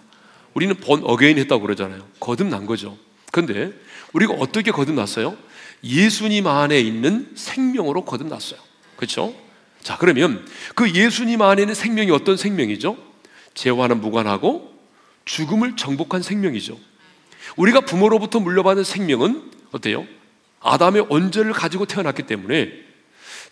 우리는 0.53 0.75
born 0.75 1.01
again 1.03 1.37
했다고 1.37 1.61
그러잖아요. 1.61 2.05
거듭난 2.19 2.65
거죠. 2.65 2.97
근데 3.31 3.71
우리가 4.13 4.33
어떻게 4.33 4.71
거듭났어요? 4.71 5.37
예수님 5.83 6.47
안에 6.47 6.79
있는 6.79 7.31
생명으로 7.35 8.05
거듭났어요. 8.05 8.59
그렇죠? 8.95 9.33
자, 9.81 9.97
그러면 9.97 10.45
그 10.75 10.93
예수님 10.93 11.41
안에 11.41 11.61
있는 11.61 11.75
생명이 11.75 12.11
어떤 12.11 12.37
생명이죠? 12.37 12.97
죄와는 13.53 14.01
무관하고 14.01 14.73
죽음을 15.25 15.75
정복한 15.75 16.21
생명이죠. 16.21 16.77
우리가 17.55 17.81
부모로부터 17.81 18.39
물려받은 18.39 18.83
생명은 18.83 19.51
어때요? 19.71 20.05
아담의 20.59 21.05
언제를 21.09 21.53
가지고 21.53 21.85
태어났기 21.85 22.23
때문에 22.23 22.88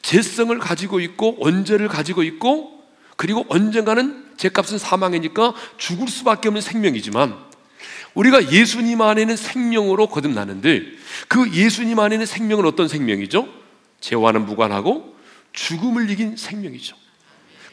재성을 0.07 0.57
가지고 0.57 1.01
있고 1.01 1.35
원죄를 1.37 1.89
가지고 1.89 2.23
있고 2.23 2.81
그리고 3.17 3.45
언젠가는 3.49 4.25
죄값은 4.37 4.77
사망이니까 4.77 5.53
죽을 5.77 6.07
수밖에 6.07 6.47
없는 6.47 6.61
생명이지만 6.61 7.35
우리가 8.13 8.53
예수님 8.53 9.01
안에는 9.01 9.35
생명으로 9.35 10.07
거듭나는데 10.07 10.83
그 11.27 11.51
예수님 11.51 11.99
안에는 11.99 12.25
생명은 12.25 12.65
어떤 12.65 12.87
생명이죠? 12.87 13.49
죄와는 13.99 14.45
무관하고 14.45 15.13
죽음을 15.51 16.09
이긴 16.09 16.37
생명이죠. 16.37 16.95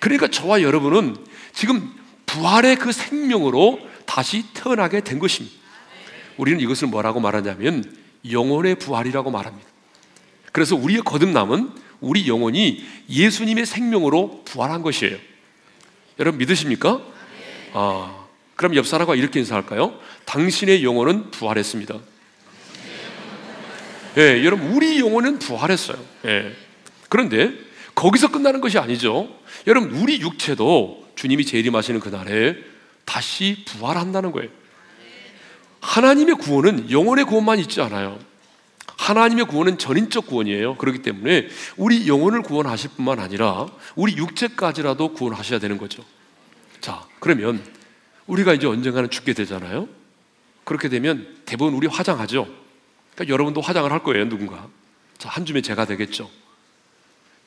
그러니까 0.01 0.27
저와 0.27 0.63
여러분은 0.63 1.17
지금 1.53 1.89
부활의 2.27 2.77
그 2.77 2.91
생명으로 2.91 3.79
다시 4.07 4.45
태어나게 4.55 5.03
된 5.03 5.21
것입니다. 5.21 5.55
우리는 6.37 6.59
이것을 6.59 6.89
뭐라고 6.89 7.21
말하냐면 7.21 7.97
영혼의 8.29 8.75
부활이라고 8.75 9.31
말합니다. 9.31 9.69
그래서 10.51 10.75
우리의 10.75 11.03
거듭남은 11.03 11.84
우리 12.05 12.29
영혼이 12.29 12.85
예수님의 13.09 13.67
생명으로 13.67 14.43
부활한 14.45 14.83
것이에요. 14.83 15.17
여러분 16.19 16.39
믿으십니까? 16.39 17.01
아, 17.73 18.25
그럼 18.57 18.77
옆 18.77 18.87
사람과 18.87 19.15
이렇게 19.15 19.41
인사할까요? 19.41 19.99
당신의 20.27 20.85
영혼은 20.85 21.31
부활했습니다. 21.31 21.99
예, 24.17 24.45
여러분 24.45 24.69
우리 24.69 25.01
영혼은 25.01 25.41
부활했어요. 25.41 25.99
예. 26.27 26.53
그런데 27.09 27.53
거기서 27.95 28.31
끝나는 28.31 28.61
것이 28.61 28.79
아니죠. 28.79 29.29
여러분 29.67 29.91
우리 29.91 30.21
육체도 30.21 31.09
주님이 31.17 31.45
재림하시는 31.45 32.01
그 32.01 32.09
날에 32.11 32.57
다시 33.05 33.65
부활한다는 33.67 34.33
거예요. 34.33 34.51
하나님의 35.81 36.37
구원은 36.37 36.91
영혼의 36.91 37.25
구원만 37.25 37.59
있지 37.59 37.81
않아요. 37.81 38.19
하나님의 38.97 39.47
구원은 39.47 39.79
전인적 39.79 40.27
구원이에요. 40.27 40.77
그렇기 40.77 41.03
때문에 41.03 41.49
우리 41.77 42.09
영혼을 42.09 42.43
구원하실 42.43 42.91
뿐만 42.97 43.21
아니라 43.21 43.67
우리 43.97 44.17
육체까지라도 44.17 45.13
구원하셔야 45.13 45.59
되는 45.59 45.79
거죠. 45.79 46.05
자, 46.81 47.05
그러면 47.21 47.65
우리가 48.27 48.55
이제 48.55 48.67
언젠가는 48.67 49.11
죽게 49.11 49.33
되잖아요. 49.33 49.89
그렇게 50.65 50.89
되면 50.89 51.37
대부분 51.45 51.75
우리 51.75 51.87
화장하죠. 51.87 52.47
그러니까 53.15 53.33
여러분도 53.33 53.61
화장을 53.61 53.91
할 53.91 54.03
거예요, 54.03 54.29
누군가. 54.29 54.69
자, 55.19 55.29
한 55.29 55.45
줌의 55.45 55.63
제가 55.63 55.85
되겠죠. 55.87 56.31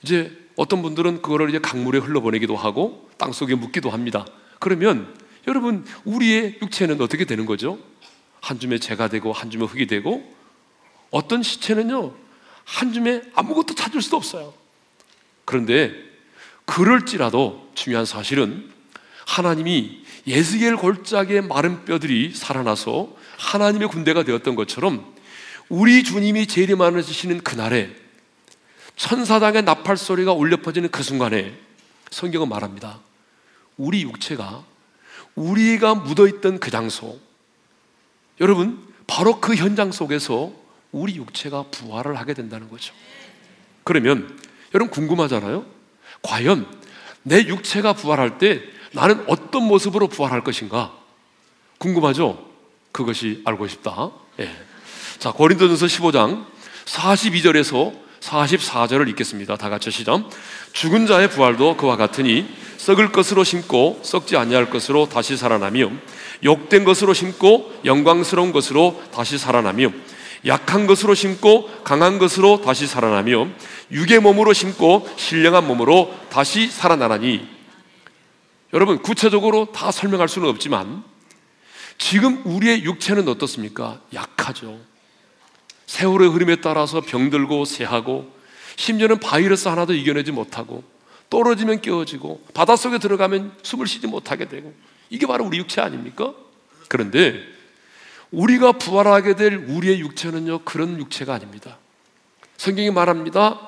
이제 0.03 0.31
어떤 0.55 0.81
분들은 0.81 1.21
그거를 1.21 1.49
이제 1.49 1.59
강물에 1.59 1.99
흘러보내기도 1.99 2.55
하고 2.55 3.09
땅 3.17 3.31
속에 3.31 3.55
묻기도 3.55 3.89
합니다. 3.89 4.25
그러면 4.59 5.13
여러분 5.47 5.85
우리의 6.03 6.59
육체는 6.61 7.01
어떻게 7.01 7.25
되는 7.25 7.45
거죠? 7.45 7.79
한 8.41 8.59
줌의 8.59 8.79
재가 8.79 9.07
되고 9.07 9.33
한 9.33 9.49
줌의 9.49 9.67
흙이 9.67 9.87
되고 9.87 10.36
어떤 11.11 11.43
시체는요 11.43 12.13
한 12.65 12.93
줌에 12.93 13.21
아무것도 13.33 13.75
찾을 13.75 14.01
수도 14.01 14.17
없어요. 14.17 14.53
그런데 15.45 15.93
그럴지라도 16.65 17.71
중요한 17.75 18.05
사실은 18.05 18.69
하나님이 19.25 20.03
예수겔 20.25 20.75
골짜기의 20.75 21.43
마른 21.43 21.85
뼈들이 21.85 22.33
살아나서 22.33 23.15
하나님의 23.37 23.87
군대가 23.87 24.23
되었던 24.23 24.55
것처럼 24.55 25.15
우리 25.69 26.03
주님이 26.03 26.47
재림하시는 26.47 27.41
그날에 27.41 27.95
천사당의 28.97 29.63
나팔 29.63 29.95
소리가 29.95 30.33
울려 30.33 30.57
퍼지는 30.57 30.89
그 30.89 31.03
순간에 31.03 31.57
성경은 32.09 32.49
말합니다. 32.49 32.99
우리 33.77 34.01
육체가 34.01 34.65
우리가 35.35 35.95
묻어있던 35.95 36.59
그 36.59 36.71
장소 36.71 37.19
여러분 38.41 38.85
바로 39.05 39.39
그 39.39 39.55
현장 39.55 39.91
속에서 39.91 40.51
우리 41.01 41.15
육체가 41.15 41.65
부활을 41.71 42.17
하게 42.17 42.33
된다는 42.33 42.69
거죠. 42.69 42.93
그러면 43.83 44.37
여러분 44.73 44.91
궁금하잖아요. 44.91 45.65
과연 46.21 46.67
내 47.23 47.39
육체가 47.45 47.93
부활할 47.93 48.37
때 48.37 48.61
나는 48.91 49.23
어떤 49.27 49.63
모습으로 49.63 50.07
부활할 50.07 50.43
것인가? 50.43 50.93
궁금하죠? 51.77 52.45
그것이 52.91 53.41
알고 53.45 53.67
싶다. 53.67 54.11
예. 54.39 54.49
자, 55.19 55.31
고린도전서 55.31 55.85
15장 55.85 56.45
42절에서 56.85 57.93
44절을 58.21 59.07
읽겠습니다. 59.09 59.55
다 59.57 59.69
같이 59.69 59.91
시작. 59.91 60.29
죽은 60.73 61.05
자의 61.05 61.29
부활도 61.29 61.77
그와 61.77 61.95
같으니 61.95 62.47
썩을 62.77 63.11
것으로 63.11 63.43
심고 63.43 64.01
썩지 64.03 64.37
아니할 64.37 64.69
것으로 64.69 65.07
다시 65.09 65.37
살아나며 65.37 65.91
욕된 66.43 66.83
것으로 66.83 67.13
심고 67.13 67.81
영광스러운 67.85 68.51
것으로 68.51 69.01
다시 69.13 69.37
살아나며 69.37 69.91
약한 70.47 70.87
것으로 70.87 71.13
심고 71.13 71.83
강한 71.83 72.19
것으로 72.19 72.61
다시 72.61 72.87
살아나며 72.87 73.47
육의 73.91 74.19
몸으로 74.19 74.53
심고 74.53 75.07
신령한 75.17 75.67
몸으로 75.67 76.13
다시 76.29 76.67
살아나라니 76.67 77.47
여러분 78.73 79.01
구체적으로 79.01 79.71
다 79.71 79.91
설명할 79.91 80.27
수는 80.27 80.49
없지만 80.49 81.03
지금 81.97 82.41
우리의 82.45 82.83
육체는 82.83 83.27
어떻습니까? 83.27 84.01
약하죠. 84.13 84.79
세월의 85.87 86.29
흐름에 86.29 86.57
따라서 86.57 87.01
병들고 87.01 87.65
쇠하고 87.65 88.31
심지어는 88.75 89.19
바이러스 89.19 89.67
하나도 89.67 89.93
이겨내지 89.93 90.31
못하고 90.31 90.83
떨어지면 91.29 91.81
깨어지고 91.81 92.45
바닷속에 92.53 92.99
들어가면 92.99 93.57
숨을 93.63 93.87
쉬지 93.87 94.07
못하게 94.07 94.47
되고 94.47 94.73
이게 95.09 95.25
바로 95.25 95.45
우리 95.45 95.57
육체 95.57 95.81
아닙니까? 95.81 96.33
그런데 96.87 97.56
우리가 98.31 98.73
부활하게 98.73 99.35
될 99.35 99.55
우리의 99.55 99.99
육체는요 99.99 100.59
그런 100.59 100.97
육체가 100.99 101.33
아닙니다. 101.33 101.77
성경이 102.57 102.91
말합니다. 102.91 103.59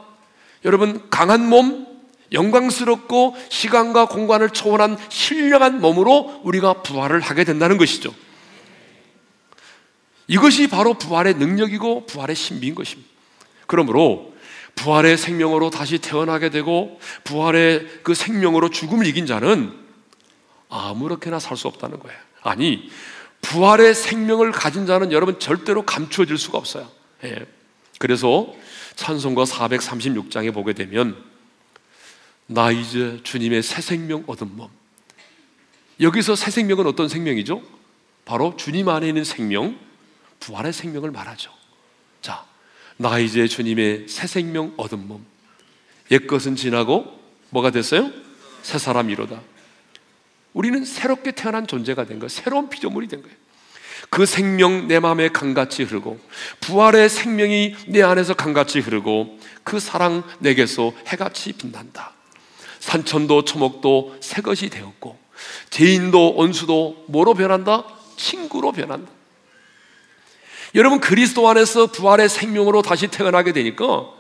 여러분 0.66 1.10
강한 1.10 1.48
몸, 1.48 1.88
영광스럽고 2.32 3.36
시간과 3.50 4.08
공간을 4.08 4.50
초월한 4.50 4.98
신령한 5.10 5.82
몸으로 5.82 6.42
우리가 6.44 6.82
부활을 6.84 7.22
하게 7.22 7.44
된다는 7.44 7.78
것이죠. 7.78 8.14
이것이 10.28 10.68
바로 10.68 10.94
부활의 10.94 11.36
능력이고 11.36 12.06
부활의 12.06 12.36
신비인 12.36 12.76
것입니다. 12.76 13.10
그러므로 13.66 14.34
부활의 14.76 15.18
생명으로 15.18 15.70
다시 15.72 15.98
태어나게 15.98 16.50
되고 16.50 17.00
부활의 17.24 18.02
그 18.04 18.14
생명으로 18.14 18.70
죽음을 18.70 19.06
이긴 19.08 19.26
자는 19.26 19.74
아무렇게나 20.70 21.40
살 21.40 21.58
수 21.58 21.68
없다는 21.68 22.00
거예요. 22.00 22.18
아니, 22.42 22.90
부활의 23.42 23.96
생명을 23.96 24.52
가진 24.52 24.86
자는 24.86 25.12
여러분 25.12 25.40
절대로 25.40 25.86
감추어질 25.86 26.38
수가 26.38 26.58
없어요. 26.58 26.90
예. 27.24 27.46
그래서 27.98 28.54
찬송가 28.96 29.44
436장에 29.44 30.54
보게 30.54 30.74
되면 30.74 31.22
나 32.48 32.72
이제 32.72 33.20
주님의 33.24 33.64
새 33.64 33.82
생명 33.82 34.24
얻은 34.28 34.56
몸. 34.56 34.70
여기서 36.00 36.36
새 36.36 36.52
생명은 36.52 36.88
어떤 36.88 37.08
생명이죠? 37.10 37.62
바로 38.26 38.56
주님 38.58 38.90
안에 38.90 39.08
있는 39.08 39.24
생명, 39.24 39.78
부활의 40.40 40.74
생명을 40.74 41.12
말하죠. 41.12 41.52
자, 42.22 42.46
나 42.98 43.20
이제 43.20 43.48
주님의 43.48 44.08
새 44.08 44.28
생명 44.28 44.74
얻은 44.78 45.08
몸. 45.08 45.26
옛 46.12 46.26
것은 46.28 46.56
지나고 46.56 47.20
뭐가 47.50 47.72
됐어요? 47.72 48.12
새 48.62 48.78
사람이로다. 48.78 49.42
우리는 50.54 50.84
새롭게 50.84 51.32
태어난 51.32 51.68
존재가 51.68 52.06
된 52.06 52.20
거예요. 52.20 52.30
새로운 52.30 52.70
피조물이 52.70 53.08
된 53.08 53.22
거예요. 53.22 53.36
그 54.10 54.26
생명 54.26 54.88
내 54.88 55.00
마음에 55.00 55.30
강같이 55.30 55.84
흐르고 55.84 56.20
부활의 56.62 57.10
생명이 57.10 57.76
내 57.88 58.02
안에서 58.02 58.34
강같이 58.34 58.80
흐르고 58.80 59.40
그 59.64 59.80
사랑 59.80 60.24
내게서 60.40 60.94
해같이 61.08 61.54
빛난다. 61.54 62.14
산천도 62.80 63.46
초목도 63.46 64.18
새 64.22 64.42
것이 64.42 64.70
되었고 64.70 65.18
죄인도 65.70 66.36
원수도 66.36 67.06
뭐로 67.08 67.34
변한다? 67.34 67.86
친구로 68.16 68.72
변한다. 68.72 69.12
여러분 70.76 71.00
그리스도 71.00 71.48
안에서 71.50 71.88
부활의 71.88 72.30
생명으로 72.30 72.82
다시 72.82 73.08
태어나게 73.08 73.54
되니까 73.54 74.19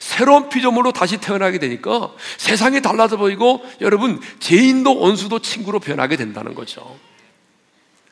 새로운 0.00 0.48
피조물로 0.48 0.92
다시 0.92 1.18
태어나게 1.18 1.58
되니까 1.58 2.12
세상이 2.36 2.82
달라져 2.82 3.16
보이고 3.16 3.64
여러분 3.80 4.20
죄인도 4.40 4.98
원수도 4.98 5.40
친구로 5.40 5.80
변하게 5.80 6.16
된다는 6.16 6.54
거죠. 6.54 6.98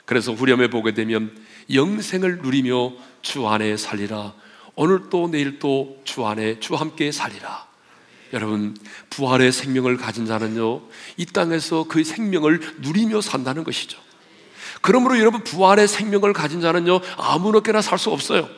그래서 0.05 0.33
후렴에 0.33 0.69
보게 0.69 0.95
되면 0.95 1.37
영생을 1.73 2.39
누리며 2.39 2.93
주 3.23 3.49
안에 3.49 3.77
살리라. 3.77 4.35
오늘 4.77 5.09
또 5.11 5.29
내일 5.29 5.59
또 5.59 5.97
주 6.05 6.25
안에 6.25 6.61
주 6.61 6.75
함께 6.75 7.11
살리라. 7.13 7.67
여러분 8.33 8.77
부활의 9.11 9.53
생명을 9.53 9.97
가진 9.97 10.27
자는요 10.27 10.83
이 11.17 11.27
땅에서 11.27 11.85
그 11.89 12.03
생명을 12.05 12.61
누리며 12.81 13.21
산다는 13.21 13.65
것이죠. 13.65 13.99
그러므로 14.81 15.19
여러분 15.19 15.43
부활의 15.43 15.89
생명을 15.89 16.33
가진 16.33 16.61
자는요 16.61 17.01
아무렇게나 17.17 17.83
살 17.83 17.99
수 17.99 18.11
없어요. 18.11 18.49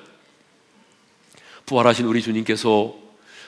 부활하신 1.68 2.07
우리 2.07 2.22
주님께서 2.22 2.94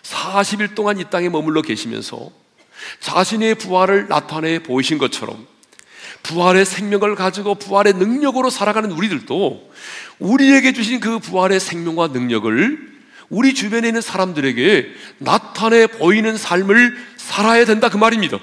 40일 0.02 0.74
동안 0.74 0.98
이 0.98 1.04
땅에 1.10 1.28
머물러 1.28 1.62
계시면서 1.62 2.30
자신의 3.00 3.56
부활을 3.56 4.08
나타내 4.08 4.62
보이신 4.62 4.98
것처럼 4.98 5.46
부활의 6.22 6.66
생명을 6.66 7.14
가지고 7.14 7.54
부활의 7.54 7.94
능력으로 7.94 8.50
살아가는 8.50 8.92
우리들도 8.92 9.70
우리에게 10.18 10.72
주신 10.72 11.00
그 11.00 11.18
부활의 11.18 11.60
생명과 11.60 12.08
능력을 12.08 12.90
우리 13.30 13.54
주변에 13.54 13.88
있는 13.88 14.00
사람들에게 14.00 14.88
나타내 15.18 15.86
보이는 15.86 16.36
삶을 16.36 16.96
살아야 17.16 17.64
된다 17.64 17.88
그 17.88 17.96
말입니다. 17.96 18.38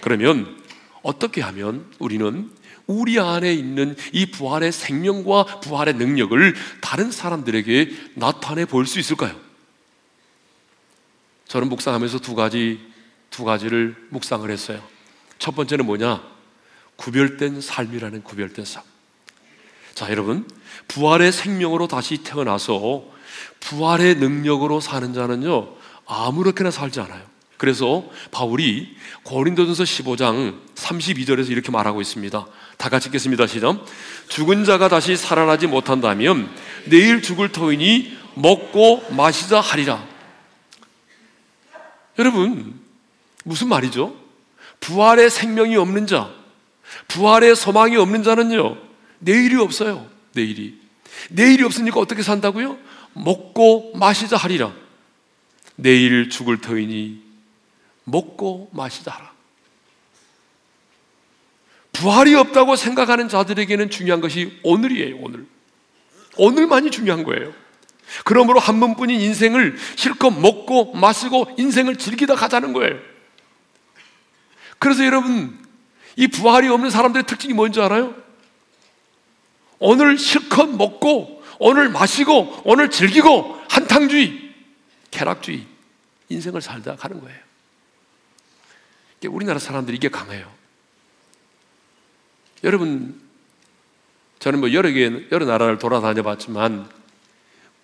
그러면 0.00 0.56
어떻게 1.02 1.40
하면 1.40 1.86
우리는 1.98 2.50
우리 2.86 3.18
안에 3.18 3.52
있는 3.52 3.96
이 4.12 4.26
부활의 4.26 4.72
생명과 4.72 5.60
부활의 5.60 5.94
능력을 5.94 6.54
다른 6.80 7.10
사람들에게 7.10 8.12
나타내 8.14 8.64
보일 8.64 8.86
수 8.86 8.98
있을까요? 9.00 9.34
저는 11.48 11.68
묵상하면서 11.68 12.20
두 12.20 12.34
가지 12.34 12.80
두 13.30 13.44
가지를 13.44 13.96
묵상을 14.10 14.48
했어요. 14.50 14.82
첫 15.38 15.54
번째는 15.54 15.84
뭐냐? 15.84 16.22
구별된 16.96 17.60
삶이라는 17.60 18.22
구별된 18.22 18.64
삶. 18.64 18.82
자, 19.94 20.10
여러분, 20.10 20.48
부활의 20.88 21.32
생명으로 21.32 21.88
다시 21.88 22.22
태어나서 22.22 23.04
부활의 23.60 24.16
능력으로 24.16 24.80
사는 24.80 25.12
자는요, 25.12 25.74
아무렇게나 26.06 26.70
살지 26.70 27.00
않아요. 27.00 27.35
그래서 27.56 28.04
바울이 28.30 28.96
고린도전서 29.22 29.84
15장 29.84 30.60
32절에서 30.74 31.50
이렇게 31.50 31.70
말하고 31.70 32.00
있습니다. 32.00 32.46
다 32.76 32.88
같이 32.88 33.08
읽겠습니다. 33.08 33.46
시작. 33.46 33.84
죽은 34.28 34.64
자가 34.64 34.88
다시 34.88 35.16
살아나지 35.16 35.66
못한다면 35.66 36.50
내일 36.84 37.22
죽을 37.22 37.50
터이니 37.50 38.16
먹고 38.34 39.04
마시자 39.10 39.60
하리라. 39.60 40.06
여러분, 42.18 42.78
무슨 43.44 43.68
말이죠? 43.68 44.14
부활의 44.80 45.30
생명이 45.30 45.76
없는 45.76 46.06
자, 46.06 46.30
부활의 47.08 47.56
소망이 47.56 47.96
없는 47.96 48.22
자는요, 48.22 48.76
내일이 49.18 49.56
없어요. 49.56 50.06
내일이. 50.32 50.78
내일이 51.30 51.64
없으니까 51.64 51.98
어떻게 52.00 52.22
산다고요? 52.22 52.78
먹고 53.14 53.92
마시자 53.96 54.36
하리라. 54.36 54.72
내일 55.76 56.28
죽을 56.28 56.60
터이니 56.60 57.25
먹고 58.06 58.70
마시자 58.72 59.12
하라. 59.12 59.32
부활이 61.92 62.34
없다고 62.34 62.76
생각하는 62.76 63.28
자들에게는 63.28 63.90
중요한 63.90 64.20
것이 64.20 64.58
오늘이에요, 64.62 65.16
오늘. 65.20 65.46
오늘만이 66.36 66.90
중요한 66.90 67.24
거예요. 67.24 67.52
그러므로 68.24 68.60
한 68.60 68.78
번뿐인 68.80 69.20
인생을 69.20 69.76
실컷 69.96 70.30
먹고 70.30 70.92
마시고 70.94 71.54
인생을 71.56 71.96
즐기다 71.96 72.34
가자는 72.34 72.72
거예요. 72.72 72.98
그래서 74.78 75.04
여러분, 75.04 75.58
이 76.16 76.28
부활이 76.28 76.68
없는 76.68 76.90
사람들의 76.90 77.26
특징이 77.26 77.54
뭔지 77.54 77.80
알아요? 77.80 78.14
오늘 79.78 80.18
실컷 80.18 80.68
먹고, 80.68 81.42
오늘 81.58 81.88
마시고, 81.88 82.62
오늘 82.64 82.90
즐기고, 82.90 83.60
한탕주의, 83.68 84.54
쾌락주의, 85.10 85.66
인생을 86.28 86.60
살다 86.60 86.96
가는 86.96 87.20
거예요. 87.20 87.45
우리나라 89.24 89.58
사람들이 89.58 89.96
이게 89.96 90.08
강해요. 90.08 90.52
여러분, 92.64 93.20
저는 94.38 94.60
뭐 94.60 94.72
여러 94.72 94.90
개, 94.90 95.10
여러 95.32 95.46
나라를 95.46 95.78
돌아다녀 95.78 96.22
봤지만, 96.22 96.88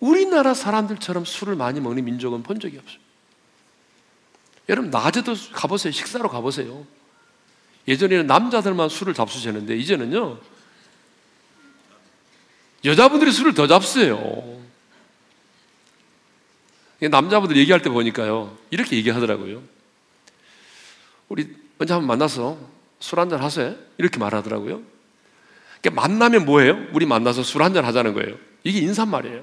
우리나라 0.00 0.54
사람들처럼 0.54 1.24
술을 1.24 1.56
많이 1.56 1.80
먹는 1.80 2.04
민족은 2.04 2.42
본 2.42 2.60
적이 2.60 2.78
없어요. 2.78 2.98
여러분, 4.68 4.90
낮에도 4.90 5.34
가보세요. 5.52 5.92
식사로 5.92 6.28
가보세요. 6.28 6.86
예전에는 7.88 8.26
남자들만 8.26 8.88
술을 8.88 9.14
잡수셨는데, 9.14 9.76
이제는요, 9.76 10.38
여자분들이 12.84 13.32
술을 13.32 13.54
더 13.54 13.66
잡수요. 13.66 14.60
남자분들 17.00 17.56
얘기할 17.56 17.82
때 17.82 17.90
보니까요, 17.90 18.56
이렇게 18.70 18.96
얘기하더라고요. 18.96 19.62
우리 21.32 21.48
언제 21.78 21.94
한번 21.94 22.08
만나서 22.08 22.58
술 23.00 23.18
한잔 23.18 23.42
하세요? 23.42 23.74
이렇게 23.96 24.18
말하더라고요. 24.18 24.82
그러니까 25.80 26.02
만나면 26.02 26.44
뭐예요? 26.44 26.88
우리 26.92 27.06
만나서 27.06 27.42
술 27.42 27.62
한잔 27.62 27.86
하자는 27.86 28.12
거예요. 28.12 28.36
이게 28.64 28.80
인사말이에요. 28.80 29.42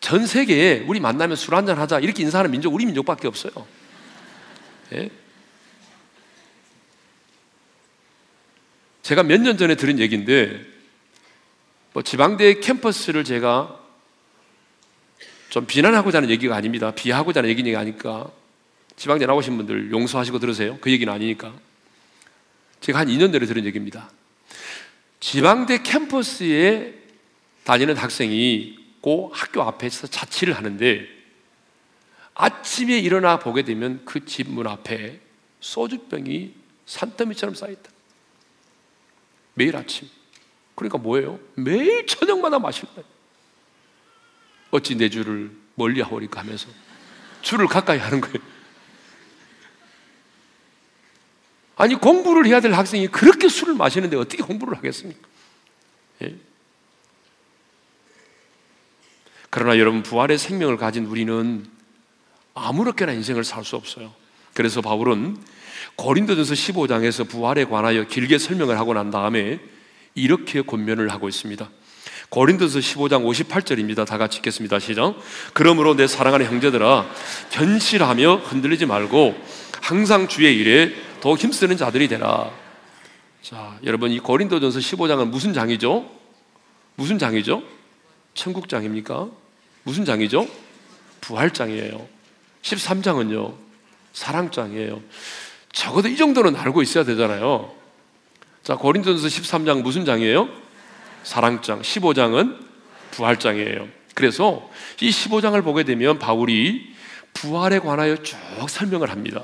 전 0.00 0.26
세계에 0.26 0.84
우리 0.86 1.00
만나면 1.00 1.34
술 1.34 1.54
한잔 1.54 1.78
하자 1.78 2.00
이렇게 2.00 2.22
인사하는 2.22 2.50
민족 2.50 2.74
우리 2.74 2.84
민족밖에 2.84 3.26
없어요. 3.26 3.52
예? 4.92 5.08
제가 9.02 9.22
몇 9.22 9.40
년 9.40 9.56
전에 9.56 9.76
들은 9.76 9.98
얘기인데 9.98 10.60
뭐 11.94 12.02
지방대 12.02 12.60
캠퍼스를 12.60 13.24
제가 13.24 13.80
좀 15.48 15.64
비난하고자 15.66 16.18
하는 16.18 16.28
얘기가 16.28 16.54
아닙니다. 16.54 16.90
비하고자 16.90 17.40
하는 17.40 17.48
얘기가 17.48 17.80
아니까 17.80 18.30
지방대 19.00 19.24
나오신 19.24 19.56
분들 19.56 19.92
용서하시고 19.92 20.40
들으세요. 20.40 20.76
그 20.82 20.90
얘기는 20.90 21.10
아니니까. 21.10 21.54
제가 22.82 22.98
한 22.98 23.08
2년 23.08 23.32
전에 23.32 23.46
들은 23.46 23.64
얘기입니다. 23.64 24.10
지방대 25.20 25.82
캠퍼스에 25.82 26.92
다니는 27.64 27.96
학생이 27.96 28.76
그 29.02 29.28
학교 29.32 29.62
앞에서 29.62 30.06
자취를 30.06 30.54
하는데 30.54 31.06
아침에 32.34 32.98
일어나 32.98 33.38
보게 33.38 33.62
되면 33.62 34.04
그 34.04 34.20
집 34.26 34.50
문 34.50 34.66
앞에 34.66 35.18
소주병이 35.60 36.52
산더미처럼 36.84 37.54
쌓여있다. 37.54 37.90
매일 39.54 39.76
아침. 39.78 40.10
그러니까 40.74 40.98
뭐예요? 40.98 41.40
매일 41.54 42.06
저녁마다 42.06 42.58
마신다. 42.58 43.00
어찌 44.70 44.94
내 44.94 45.08
주를 45.08 45.50
멀리 45.74 46.02
하오리까 46.02 46.40
하면서 46.40 46.68
주를 47.40 47.66
가까이 47.66 47.96
하는 47.98 48.20
거예요. 48.20 48.49
아니 51.80 51.94
공부를 51.94 52.44
해야 52.44 52.60
될 52.60 52.74
학생이 52.74 53.08
그렇게 53.08 53.48
술을 53.48 53.72
마시는데 53.74 54.14
어떻게 54.18 54.42
공부를 54.42 54.76
하겠습니까? 54.76 55.26
예? 56.22 56.34
그러나 59.48 59.78
여러분 59.78 60.02
부활의 60.02 60.36
생명을 60.36 60.76
가진 60.76 61.06
우리는 61.06 61.66
아무렇게나 62.52 63.12
인생을 63.12 63.44
살 63.44 63.64
수 63.64 63.76
없어요. 63.76 64.12
그래서 64.52 64.82
바울은 64.82 65.38
고린도전서 65.96 66.52
15장에서 66.52 67.26
부활에 67.26 67.64
관하여 67.64 68.04
길게 68.04 68.36
설명을 68.36 68.78
하고 68.78 68.92
난 68.92 69.10
다음에 69.10 69.58
이렇게 70.14 70.60
권면을 70.60 71.08
하고 71.08 71.30
있습니다. 71.30 71.70
고린도서 72.30 72.78
15장 72.78 73.24
58절입니다. 73.24 74.06
다 74.06 74.16
같이 74.16 74.38
읽겠습니다. 74.38 74.78
시작. 74.78 75.16
그러므로 75.52 75.96
내 75.96 76.06
사랑하는 76.06 76.46
형제들아 76.46 77.06
견실하며 77.50 78.36
흔들리지 78.36 78.86
말고 78.86 79.36
항상 79.82 80.28
주의 80.28 80.56
일에 80.56 80.94
더 81.20 81.34
힘쓰는 81.34 81.76
자들이 81.76 82.06
되라. 82.06 82.50
자, 83.42 83.76
여러분 83.84 84.12
이 84.12 84.20
고린도전서 84.20 84.78
15장은 84.78 85.28
무슨 85.28 85.52
장이죠? 85.52 86.08
무슨 86.94 87.18
장이죠? 87.18 87.64
천국장입니까? 88.34 89.28
무슨 89.82 90.04
장이죠? 90.04 90.46
부활장이에요. 91.22 92.06
13장은요, 92.62 93.54
사랑장이에요. 94.12 95.02
적어도 95.72 96.08
이 96.08 96.16
정도는 96.16 96.54
알고 96.54 96.82
있어야 96.82 97.02
되잖아요. 97.02 97.72
자, 98.62 98.76
고린도전서 98.76 99.26
13장 99.26 99.82
무슨 99.82 100.04
장이에요? 100.04 100.69
사랑장. 101.22 101.82
15장은 101.82 102.58
부활장이에요. 103.12 103.88
그래서 104.14 104.68
이 105.00 105.10
15장을 105.10 105.62
보게 105.64 105.84
되면 105.84 106.18
바울이 106.18 106.94
부활에 107.32 107.78
관하여 107.78 108.16
쭉 108.16 108.36
설명을 108.68 109.10
합니다. 109.10 109.42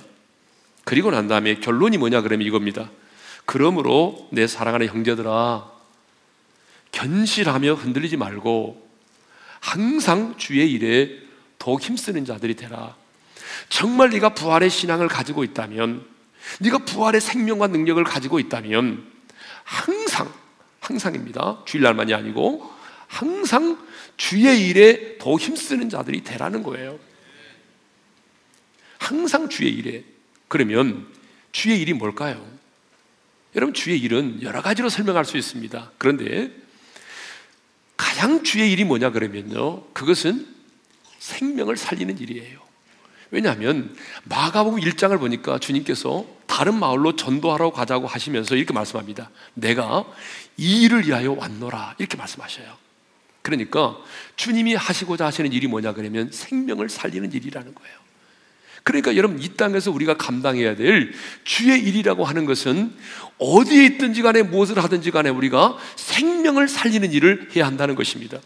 그리고 0.84 1.10
난 1.10 1.28
다음에 1.28 1.56
결론이 1.56 1.98
뭐냐 1.98 2.20
그러면 2.20 2.46
이겁니다. 2.46 2.90
그러므로 3.44 4.28
내 4.32 4.46
사랑하는 4.46 4.88
형제들아 4.88 5.70
견실하며 6.92 7.74
흔들리지 7.74 8.16
말고 8.16 8.86
항상 9.60 10.36
주의 10.36 10.70
일에 10.70 11.10
더욱 11.58 11.80
힘쓰는 11.80 12.24
자들이 12.24 12.54
되라. 12.54 12.94
정말 13.68 14.10
네가 14.10 14.34
부활의 14.34 14.70
신앙을 14.70 15.08
가지고 15.08 15.42
있다면, 15.42 16.04
네가 16.60 16.78
부활의 16.78 17.20
생명과 17.20 17.66
능력을 17.68 18.02
가지고 18.04 18.38
있다면 18.38 19.04
항상 19.64 20.05
항상입니다. 20.86 21.62
주일날만이 21.64 22.14
아니고 22.14 22.70
항상 23.08 23.84
주의 24.16 24.68
일에 24.68 25.18
더 25.18 25.36
힘쓰는 25.36 25.90
자들이 25.90 26.22
되라는 26.22 26.62
거예요. 26.62 26.98
항상 28.98 29.48
주의 29.48 29.72
일에. 29.72 30.04
그러면 30.48 31.06
주의 31.50 31.80
일이 31.80 31.92
뭘까요? 31.92 32.46
여러분, 33.56 33.74
주의 33.74 33.98
일은 33.98 34.42
여러 34.42 34.62
가지로 34.62 34.88
설명할 34.88 35.24
수 35.24 35.36
있습니다. 35.36 35.92
그런데 35.98 36.50
가장 37.96 38.42
주의 38.44 38.70
일이 38.70 38.84
뭐냐 38.84 39.10
그러면요. 39.10 39.86
그것은 39.92 40.46
생명을 41.18 41.76
살리는 41.76 42.18
일이에요. 42.18 42.65
왜냐하면 43.30 43.94
마가복음 44.24 44.80
1장을 44.80 45.18
보니까 45.18 45.58
주님께서 45.58 46.26
다른 46.46 46.78
마을로 46.78 47.16
전도하러 47.16 47.72
가자고 47.72 48.06
하시면서 48.06 48.56
이렇게 48.56 48.72
말씀합니다. 48.72 49.30
내가 49.54 50.04
이 50.56 50.82
일을 50.82 51.06
위하여 51.06 51.32
왔노라 51.32 51.96
이렇게 51.98 52.16
말씀하셔요. 52.16 52.66
그러니까 53.42 53.96
주님이 54.36 54.74
하시고자 54.74 55.26
하시는 55.26 55.52
일이 55.52 55.66
뭐냐 55.66 55.92
그러면 55.92 56.30
생명을 56.32 56.88
살리는 56.88 57.32
일이라는 57.32 57.74
거예요. 57.74 58.06
그러니까 58.86 59.16
여러분 59.16 59.42
이 59.42 59.48
땅에서 59.54 59.90
우리가 59.90 60.16
감당해야 60.16 60.76
될 60.76 61.12
주의 61.42 61.80
일이라고 61.80 62.24
하는 62.24 62.44
것은 62.44 62.94
어디에 63.38 63.84
있든지 63.86 64.22
간에 64.22 64.42
무엇을 64.42 64.82
하든지 64.82 65.10
간에 65.10 65.28
우리가 65.28 65.76
생명을 65.96 66.68
살리는 66.68 67.12
일을 67.12 67.50
해야 67.56 67.66
한다는 67.66 67.96
것입니다. 67.96 68.38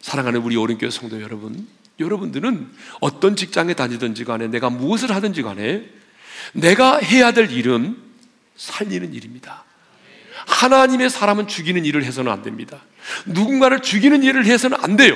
사랑하는 0.00 0.40
우리 0.40 0.56
오른교회 0.56 0.90
성도 0.90 1.20
여러분, 1.22 1.68
여러분들은 1.98 2.70
어떤 3.00 3.36
직장에 3.36 3.74
다니든지 3.74 4.24
간에 4.24 4.48
내가 4.48 4.70
무엇을 4.70 5.14
하든지 5.14 5.42
간에 5.42 5.84
내가 6.52 6.98
해야 6.98 7.32
될 7.32 7.50
일은 7.50 7.96
살리는 8.56 9.14
일입니다. 9.14 9.64
하나님의 10.46 11.10
사람은 11.10 11.48
죽이는 11.48 11.84
일을 11.84 12.04
해서는 12.04 12.30
안 12.32 12.42
됩니다. 12.42 12.80
누군가를 13.26 13.80
죽이는 13.80 14.22
일을 14.22 14.46
해서는 14.46 14.78
안 14.80 14.96
돼요. 14.96 15.14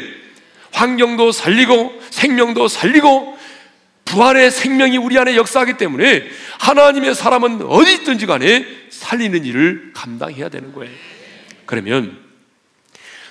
환경도 0.73 1.33
살리고 1.33 2.01
생명도 2.11 2.69
살리고 2.69 3.39
부활의 4.05 4.51
생명이 4.51 4.97
우리 4.97 5.19
안에 5.19 5.37
역사하기 5.37 5.77
때문에 5.77 6.29
하나님의 6.59 7.15
사람은 7.15 7.63
어디 7.63 7.95
있든지 7.95 8.27
간에 8.27 8.67
살리는 8.91 9.45
일을 9.45 9.93
감당해야 9.95 10.49
되는 10.49 10.73
거예요. 10.73 10.93
그러면 11.67 12.19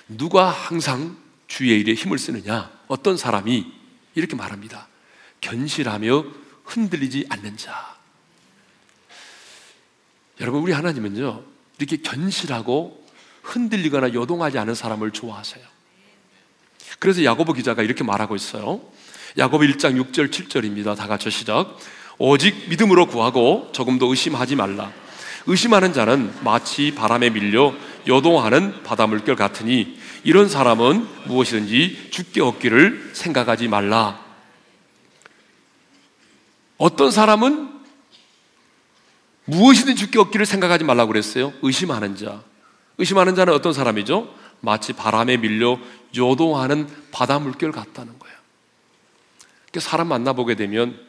누가 0.07 0.49
항상 0.49 1.20
주의 1.51 1.81
일에 1.81 1.93
힘을 1.93 2.17
쓰느냐? 2.17 2.71
어떤 2.87 3.17
사람이 3.17 3.69
이렇게 4.15 4.37
말합니다. 4.37 4.87
견실하며 5.41 6.23
흔들리지 6.63 7.25
않는 7.29 7.57
자. 7.57 7.97
여러분, 10.39 10.61
우리 10.61 10.71
하나님은요, 10.71 11.43
이렇게 11.77 11.97
견실하고 11.97 13.05
흔들리거나 13.43 14.13
요동하지 14.13 14.59
않은 14.59 14.75
사람을 14.75 15.11
좋아하세요. 15.11 15.61
그래서 16.99 17.25
야고보 17.25 17.51
기자가 17.51 17.83
이렇게 17.83 18.05
말하고 18.05 18.37
있어요. 18.37 18.81
야고보 19.37 19.65
1장 19.65 20.01
6절 20.01 20.31
7절입니다. 20.31 20.95
다 20.95 21.07
같이 21.07 21.29
시작. 21.29 21.77
오직 22.17 22.69
믿음으로 22.69 23.07
구하고 23.07 23.69
조금도 23.73 24.07
의심하지 24.07 24.55
말라. 24.55 24.93
의심하는 25.47 25.91
자는 25.91 26.33
마치 26.45 26.95
바람에 26.95 27.29
밀려 27.29 27.73
요동하는 28.07 28.83
바다 28.83 29.05
물결 29.05 29.35
같으니 29.35 29.99
이런 30.23 30.49
사람은 30.49 31.07
무엇이든지 31.25 32.09
죽게 32.11 32.41
얻기를 32.41 33.11
생각하지 33.13 33.67
말라. 33.67 34.23
어떤 36.77 37.11
사람은 37.11 37.69
무엇이든 39.45 39.95
죽게 39.95 40.19
얻기를 40.19 40.45
생각하지 40.45 40.83
말라고 40.83 41.09
그랬어요. 41.09 41.53
의심하는 41.61 42.15
자. 42.15 42.43
의심하는 42.97 43.35
자는 43.35 43.53
어떤 43.53 43.73
사람이죠? 43.73 44.33
마치 44.61 44.93
바람에 44.93 45.37
밀려 45.37 45.79
요동하는 46.15 46.87
바다 47.11 47.39
물결 47.39 47.71
같다는 47.71 48.17
거예요. 48.19 48.37
사람 49.79 50.07
만나보게 50.07 50.55
되면 50.55 50.99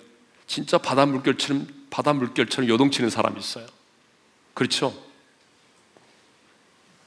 진짜 0.46 0.78
바다 0.78 1.06
물결처럼 1.06 1.66
바다 1.90 2.12
물결처럼 2.12 2.68
요동치는 2.68 3.10
사람이 3.10 3.38
있어요. 3.38 3.66
그렇죠? 4.54 4.94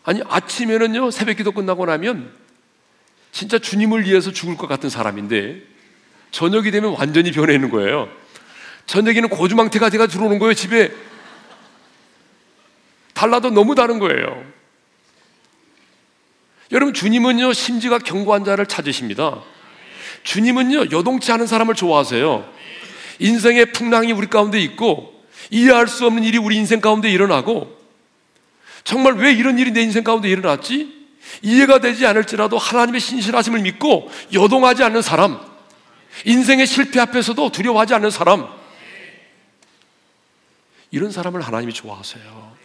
아니 0.06 0.22
아침에는요 0.28 1.12
새벽 1.12 1.38
기도 1.38 1.52
끝나고 1.52 1.86
나면 1.86 2.32
진짜 3.32 3.60
주님을 3.60 4.06
위해서 4.06 4.32
죽을 4.32 4.56
것 4.56 4.68
같은 4.68 4.90
사람인데 4.90 5.62
저녁이 6.32 6.72
되면 6.72 6.96
완전히 6.98 7.32
변해 7.32 7.56
있는 7.56 7.70
거예요. 7.70 8.10
저녁에는 8.86 9.30
고주망태가 9.30 9.90
제가 9.90 10.08
들어오는 10.08 10.38
거예요 10.38 10.54
집에 10.54 10.92
달라도 13.14 13.50
너무 13.50 13.74
다른 13.74 14.00
거예요. 14.00 14.46
여러분 16.72 16.94
주님은요 16.94 17.54
심지가 17.54 17.98
견고한 17.98 18.46
자를 18.46 18.68
찾으십니다. 18.68 19.42
주님은요 20.24 20.92
요동치 20.92 21.32
않은 21.32 21.48
사람을 21.48 21.74
좋아하세요. 21.74 22.54
인생의 23.20 23.72
풍랑이 23.72 24.12
우리 24.12 24.28
가운데 24.28 24.60
있고 24.60 25.24
이해할 25.50 25.88
수 25.88 26.06
없는 26.06 26.24
일이 26.24 26.38
우리 26.38 26.58
인생 26.58 26.80
가운데 26.80 27.10
일어나고 27.10 27.85
정말 28.86 29.16
왜 29.16 29.34
이런 29.34 29.60
일이 29.60 29.72
내 29.72 29.82
인생 29.82 30.04
가운데 30.04 30.30
일어났지? 30.30 30.96
이해가 31.42 31.80
되지 31.80 32.06
않을지라도 32.06 32.58
하나님의 32.58 33.02
신실하심을 33.02 33.62
믿고 33.62 34.10
요동하지 34.34 34.84
않는 34.84 35.02
사람, 35.02 35.40
인생의 36.24 36.68
실패 36.68 37.00
앞에서도 37.02 37.52
두려워하지 37.52 37.96
않는 37.96 38.12
사람, 38.12 38.48
이런 40.92 41.12
사람을 41.12 41.42
하나님이 41.42 41.74
좋아하세요. 41.74 42.56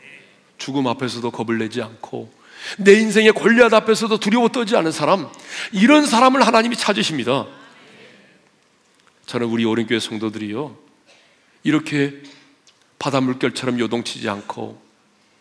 죽음 0.59 0.87
앞에서도 0.87 1.29
겁을 1.31 1.59
내지 1.59 1.81
않고 1.81 2.31
내 2.77 2.93
인생의 2.93 3.33
권리앗 3.33 3.73
앞에서도 3.73 4.21
두려워 4.21 4.49
떠지 4.51 4.77
않은 4.77 4.93
사람, 4.93 5.27
이런 5.73 6.05
사람을 6.05 6.47
하나님이 6.47 6.77
찾으십니다. 6.77 7.47
저는 9.25 9.47
우리 9.47 9.65
오른교회 9.65 9.99
성도들이요, 9.99 10.77
이렇게 11.63 12.23
바다 12.99 13.23
물결처럼 13.23 13.81
요동치지 13.81 14.29
않고 14.29 14.90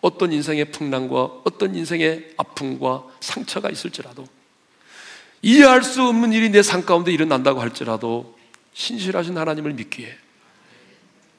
어떤 0.02 0.32
인생의 0.32 0.72
풍랑과 0.72 1.24
어떤 1.44 1.76
인생의 1.76 2.34
아픔과 2.38 3.04
상처가 3.20 3.70
있을지라도 3.70 4.26
이해할 5.42 5.84
수 5.84 6.04
없는 6.04 6.34
일이 6.34 6.50
내 6.50 6.62
삶 6.62 6.86
가운데 6.86 7.12
일어난다고 7.12 7.62
할지라도 7.62 8.38
신실하신 8.74 9.38
하나님을 9.38 9.74
믿기에 9.74 10.16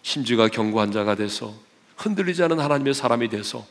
심지가 0.03 0.49
견고한 0.49 0.93
자가 0.93 1.15
돼서 1.15 1.55
흔들리지 1.97 2.43
않은 2.45 2.59
하나님의 2.59 2.95
사람이 2.95 3.29
돼서 3.29 3.67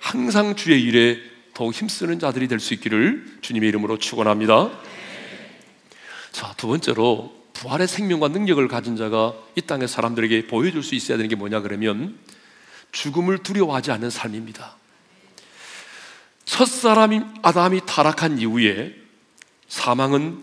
항상 0.00 0.56
주의 0.56 0.82
일에 0.82 1.18
더욱 1.54 1.72
힘쓰는 1.74 2.18
자들이 2.18 2.48
될 2.48 2.58
수 2.58 2.74
있기를 2.74 3.38
주님의 3.42 3.68
이름으로 3.68 3.98
축원합니다. 3.98 4.70
자, 6.32 6.54
두 6.56 6.68
번째로 6.68 7.34
부활의 7.52 7.86
생명과 7.86 8.28
능력을 8.28 8.66
가진 8.68 8.96
자가 8.96 9.34
이 9.56 9.60
땅의 9.60 9.88
사람들에게 9.88 10.46
보여줄 10.46 10.82
수 10.82 10.94
있어야 10.94 11.18
되는 11.18 11.28
게 11.28 11.36
뭐냐 11.36 11.60
그러면 11.60 12.16
죽음을 12.92 13.38
두려워하지 13.38 13.92
않는 13.92 14.10
삶입니다. 14.10 14.76
첫사람 16.44 17.34
아담이 17.42 17.82
타락한 17.86 18.38
이후에 18.38 18.94
사망은 19.68 20.42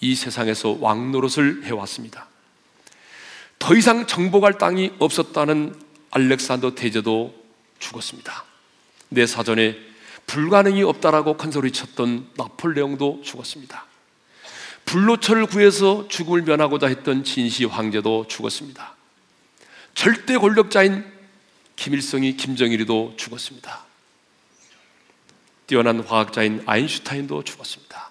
이 0.00 0.14
세상에서 0.14 0.78
왕노릇을 0.80 1.64
해왔습니다. 1.64 2.28
더 3.58 3.74
이상 3.74 4.06
정복할 4.06 4.58
땅이 4.58 4.92
없었다는 4.98 5.74
알렉산더 6.10 6.74
대제도 6.74 7.34
죽었습니다. 7.78 8.44
내 9.08 9.26
사전에 9.26 9.76
불가능이 10.26 10.82
없다라고 10.82 11.36
큰 11.36 11.50
소리 11.50 11.72
쳤던 11.72 12.30
나폴레옹도 12.36 13.22
죽었습니다. 13.24 13.86
불로초를 14.84 15.46
구해서 15.46 16.06
죽음을 16.08 16.42
면하고자 16.42 16.86
했던 16.86 17.24
진시 17.24 17.64
황제도 17.64 18.26
죽었습니다. 18.28 18.94
절대 19.94 20.36
권력자인 20.36 21.04
김일성이 21.76 22.36
김정일이도 22.36 23.14
죽었습니다. 23.16 23.84
뛰어난 25.66 26.00
화학자인 26.00 26.62
아인슈타인도 26.66 27.44
죽었습니다. 27.44 28.10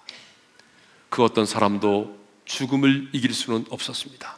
그 1.08 1.22
어떤 1.22 1.46
사람도 1.46 2.18
죽음을 2.44 3.10
이길 3.12 3.32
수는 3.32 3.64
없었습니다. 3.70 4.36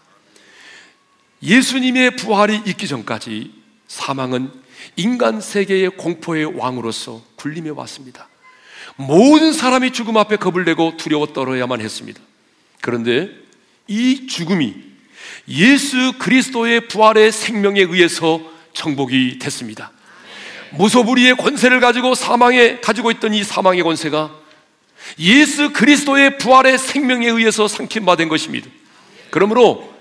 예수님의 1.43 2.17
부활이 2.17 2.63
있기 2.67 2.87
전까지 2.87 3.53
사망은 3.89 4.53
인간 4.97 5.41
세계의 5.41 5.91
공포의 5.97 6.45
왕으로서 6.57 7.23
군림해 7.37 7.71
왔습니다. 7.71 8.29
모든 8.97 9.53
사람이 9.53 9.93
죽음 9.93 10.17
앞에 10.17 10.37
겁을 10.37 10.65
내고 10.65 10.97
두려워 10.97 11.27
떨어야만 11.33 11.81
했습니다. 11.81 12.21
그런데 12.81 13.31
이 13.89 14.27
죽음이 14.27 14.75
예수 15.49 16.15
그리스도의 16.19 16.89
부활의 16.89 17.33
생명에 17.33 17.81
의해서 17.81 18.41
정복이 18.77 19.39
됐습니다. 19.39 19.91
무소불위의 20.71 21.37
권세를 21.37 21.81
가지고 21.81 22.15
사망에 22.15 22.81
가지고 22.81 23.11
있던 23.11 23.35
이 23.35 23.43
사망의 23.43 23.83
권세가 23.83 24.31
예수 25.19 25.73
그리스도의 25.73 26.39
부활의 26.39 26.79
생명에 26.79 27.27
의해서 27.27 27.69
상킴 27.69 28.05
받은 28.05 28.29
것입니다. 28.29 28.69
그러므로 29.31 29.93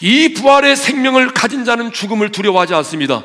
이 0.00 0.34
부활의 0.34 0.76
생명을 0.76 1.34
가진 1.34 1.64
자는 1.64 1.92
죽음을 1.92 2.30
두려워하지 2.30 2.74
않습니다. 2.74 3.24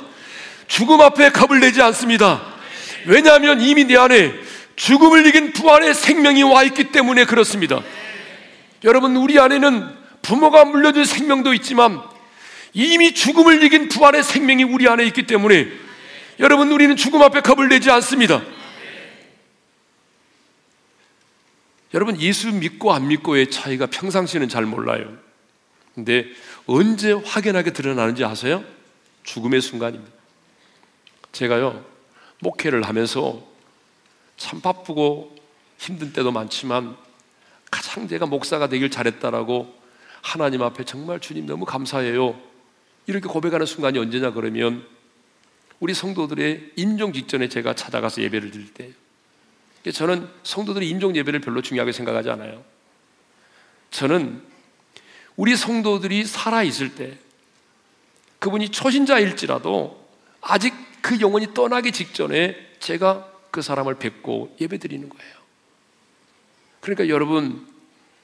죽음 0.67 1.01
앞에 1.01 1.31
겁을 1.31 1.59
내지 1.59 1.81
않습니다. 1.81 2.41
왜냐하면 3.05 3.61
이미 3.61 3.85
내 3.85 3.97
안에 3.97 4.33
죽음을 4.75 5.25
이긴 5.27 5.53
부활의 5.53 5.93
생명이 5.93 6.43
와 6.43 6.63
있기 6.63 6.91
때문에 6.91 7.25
그렇습니다. 7.25 7.81
여러분, 8.83 9.15
우리 9.17 9.39
안에는 9.39 9.89
부모가 10.21 10.65
물려준 10.65 11.05
생명도 11.05 11.53
있지만 11.55 12.01
이미 12.73 13.13
죽음을 13.13 13.63
이긴 13.63 13.89
부활의 13.89 14.23
생명이 14.23 14.63
우리 14.63 14.87
안에 14.87 15.05
있기 15.05 15.25
때문에 15.25 15.67
여러분, 16.39 16.71
우리는 16.71 16.95
죽음 16.95 17.21
앞에 17.21 17.41
겁을 17.41 17.67
내지 17.67 17.91
않습니다. 17.91 18.41
여러분, 21.93 22.19
예수 22.21 22.51
믿고 22.53 22.93
안 22.93 23.07
믿고의 23.07 23.49
차이가 23.51 23.87
평상시는 23.87 24.47
잘 24.47 24.65
몰라요. 24.65 25.17
근데 25.95 26.25
언제 26.65 27.11
확연하게 27.11 27.73
드러나는지 27.73 28.23
아세요? 28.23 28.63
죽음의 29.23 29.59
순간입니다. 29.59 30.13
제가요, 31.33 31.83
목회를 32.39 32.83
하면서 32.83 33.45
참 34.37 34.61
바쁘고 34.61 35.35
힘든 35.77 36.13
때도 36.13 36.31
많지만 36.31 36.95
가장 37.69 38.07
제가 38.07 38.25
목사가 38.25 38.67
되길 38.67 38.89
잘했다라고 38.89 39.75
하나님 40.21 40.61
앞에 40.61 40.85
정말 40.85 41.19
주님 41.19 41.45
너무 41.45 41.65
감사해요. 41.65 42.48
이렇게 43.09 43.27
고백하는 43.27 43.65
순간이 43.65 43.97
언제냐 43.97 44.33
그러면 44.33 44.85
우리 45.79 45.95
성도들의 45.95 46.73
임종 46.75 47.11
직전에 47.11 47.49
제가 47.49 47.73
찾아가서 47.73 48.21
예배를 48.21 48.51
드릴 48.51 48.71
때예요. 48.71 48.93
저는 49.91 50.29
성도들의 50.43 50.87
임종 50.87 51.15
예배를 51.15 51.41
별로 51.41 51.63
중요하게 51.63 51.91
생각하지 51.91 52.29
않아요. 52.29 52.63
저는 53.89 54.43
우리 55.37 55.55
성도들이 55.55 56.23
살아 56.25 56.61
있을 56.61 56.93
때 56.93 57.17
그분이 58.37 58.69
초신자일지라도 58.69 60.07
아직 60.41 60.75
그 61.01 61.19
영혼이 61.19 61.55
떠나기 61.55 61.91
직전에 61.91 62.55
제가 62.79 63.27
그 63.49 63.63
사람을 63.63 63.95
뵙고 63.95 64.55
예배 64.61 64.77
드리는 64.77 65.09
거예요. 65.09 65.33
그러니까 66.79 67.09
여러분, 67.09 67.67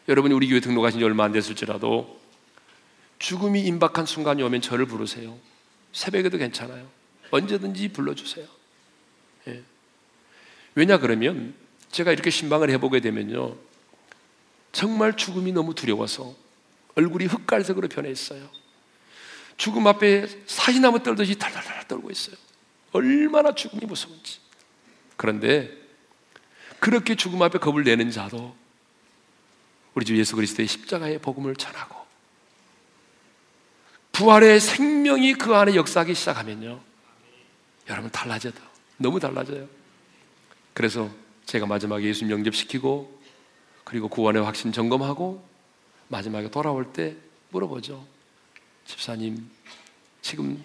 여러분이 0.08 0.36
우리 0.36 0.48
교회 0.48 0.60
등록하신 0.60 1.00
지 1.00 1.06
얼마 1.06 1.24
안 1.24 1.32
됐을지라도 1.32 2.24
죽음이 3.20 3.62
임박한 3.62 4.06
순간이 4.06 4.44
오면 4.44 4.62
저를 4.62 4.86
부르세요. 4.86 5.38
새벽에도 5.94 6.38
괜찮아요. 6.38 6.88
언제든지 7.32 7.90
불러주세요. 7.90 8.46
예. 9.48 9.64
왜냐 10.76 10.98
그러면 10.98 11.54
제가 11.92 12.12
이렇게 12.12 12.30
신방을 12.30 12.70
해보게 12.72 13.00
되면요. 13.00 13.56
정말 14.72 15.16
죽음이 15.16 15.54
너무 15.54 15.74
두려워서 15.74 16.36
얼굴이 16.96 17.26
흑갈색으로 17.26 17.88
변해 17.88 18.12
있어요. 18.12 18.50
죽음 19.58 19.88
앞에 19.88 20.28
사시나무 20.46 21.02
떨듯이 21.02 21.38
달달달 21.38 21.88
떨고 21.88 22.12
있어요. 22.12 22.36
얼마나 22.92 23.56
죽음이 23.56 23.86
무서운지. 23.86 24.40
그런데 25.16 25.72
그렇게 26.80 27.16
죽음 27.16 27.42
앞에 27.42 27.60
겁을 27.60 27.84
내는 27.84 28.12
자도 28.12 28.56
우리 29.94 30.06
주 30.06 30.18
예수 30.18 30.36
그리스도의 30.36 30.68
십자가의 30.68 31.20
복음을 31.20 31.56
전하고 31.56 32.05
부활의 34.16 34.62
생명이 34.62 35.34
그 35.34 35.54
안에 35.54 35.76
역사하기 35.76 36.16
시작하면요. 36.16 36.80
여러분 37.90 38.10
달라져요. 38.10 38.54
너무 38.96 39.20
달라져요. 39.20 39.68
그래서 40.74 41.10
제가 41.46 41.66
마지막에 41.66 42.06
예수 42.06 42.30
영접시키고 42.30 43.22
그리고 43.84 44.08
구원의 44.08 44.42
확신 44.44 44.72
점검하고 44.72 45.46
마지막에 46.08 46.50
돌아올 46.50 46.94
때 46.94 47.18
물어보죠. 47.50 48.08
집사님, 48.86 49.50
지금 50.22 50.64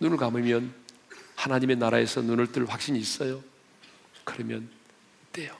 눈을 0.00 0.16
감으면 0.16 0.74
하나님의 1.36 1.76
나라에서 1.76 2.20
눈을 2.20 2.50
뜰 2.50 2.66
확신이 2.66 2.98
있어요? 2.98 3.44
그러면 4.24 4.68
떼요. 5.32 5.56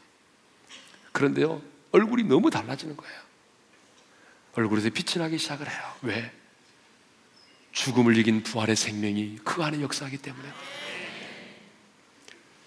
그런데요, 1.12 1.62
얼굴이 1.92 2.24
너무 2.24 2.50
달라지는 2.50 2.96
거예요. 2.96 3.20
얼굴에서 4.54 4.90
빛이 4.90 5.22
나기 5.22 5.38
시작을 5.38 5.70
해요. 5.70 5.82
왜? 6.02 6.32
죽음을 7.72 8.16
이긴 8.16 8.42
부활의 8.42 8.76
생명이 8.76 9.38
그 9.44 9.62
안에 9.62 9.80
역사하기 9.80 10.18
때문에. 10.18 10.48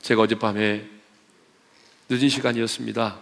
제가 0.01 0.23
어젯밤에 0.23 0.85
늦은 2.09 2.29
시간이었습니다. 2.29 3.19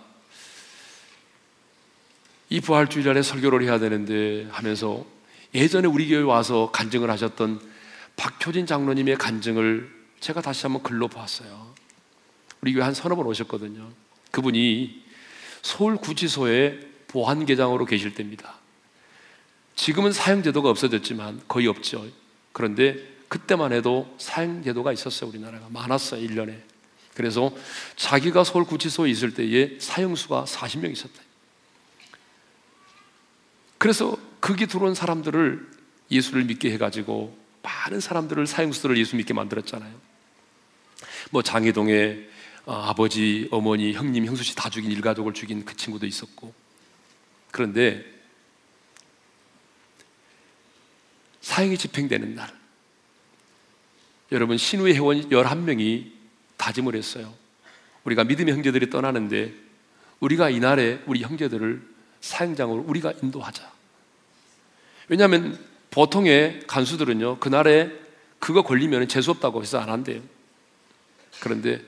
이 2.50 2.62
부활 2.62 2.90
주일날에 2.90 3.22
설교를 3.22 3.64
해야 3.64 3.78
되는데 3.78 4.48
하면서 4.52 5.06
예전에 5.54 5.88
우리 5.88 6.08
교회 6.08 6.22
와서 6.22 6.72
간증을 6.72 7.10
하셨던 7.10 7.62
박효진 8.16 8.66
장로님의 8.66 9.18
간증을 9.18 9.90
제가 10.20 10.42
다시 10.42 10.64
한번 10.64 10.84
글로 10.84 11.08
봤어요. 11.08 11.74
우리 12.62 12.74
교회 12.74 12.84
한 12.84 12.94
서너 12.94 13.16
번 13.16 13.26
오셨거든요. 13.28 13.90
그분이 14.32 15.04
서울 15.62 15.98
구치소에 15.98 16.80
보안계장으로 17.08 17.86
계실 17.86 18.14
때입니다. 18.14 18.59
지금은 19.80 20.12
사형제도가 20.12 20.70
없어졌지만 20.70 21.42
거의 21.48 21.68
없죠. 21.68 22.06
그런데 22.52 22.98
그때만 23.30 23.72
해도 23.72 24.14
사형제도가 24.18 24.92
있었어요. 24.92 25.30
우리나라가 25.30 25.68
많았어요. 25.70 26.22
1년에. 26.28 26.60
그래서 27.14 27.56
자기가 27.96 28.44
서울 28.44 28.66
구치소에 28.66 29.10
있을 29.10 29.34
때에 29.34 29.80
사형수가 29.80 30.44
40명 30.44 30.92
있었다. 30.92 31.22
그래서 33.78 34.18
거기 34.42 34.68
들어온 34.68 34.94
사람들을 34.96 35.66
예수를 36.12 36.44
믿게 36.44 36.72
해가지고 36.74 37.38
많은 37.62 38.02
사람들을 38.02 38.48
사형수들을 38.48 38.98
예수 38.98 39.16
믿게 39.16 39.34
만들었잖아요. 39.34 39.96
뭐 41.32 41.42
장해동에 41.42 42.28
어, 42.66 42.74
아버지, 42.74 43.48
어머니, 43.52 43.94
형님, 43.94 44.26
형수 44.26 44.44
씨 44.44 44.56
다 44.56 44.70
죽인 44.70 44.92
일가족을 44.92 45.34
죽인 45.34 45.64
그 45.64 45.78
친구도 45.78 46.06
있었고 46.06 46.54
그런데 47.52 48.19
사형이 51.50 51.80
집행되는 51.80 52.36
날 52.36 52.48
여러분 54.32 54.56
신우의 54.56 54.94
회원 54.94 55.30
11명이 55.30 56.12
다짐을 56.58 56.96
했어요. 56.96 57.34
우리가 58.04 58.24
믿음의 58.24 58.54
형제들이 58.54 58.92
떠나는데 58.92 59.52
우리가 60.20 60.52
이날에 60.52 61.02
우리 61.08 61.24
형제들을 61.24 61.82
사형장으로 62.22 62.84
우리가 62.88 63.14
인도하자. 63.24 63.68
왜냐하면 65.08 65.58
보통의 65.90 66.66
간수들은요 66.68 67.40
그날에 67.40 67.92
그거 68.38 68.62
걸리면 68.62 69.08
재수 69.08 69.32
없다고 69.32 69.64
해서 69.64 69.80
안 69.80 69.90
한대요. 69.90 70.22
그런데 71.40 71.82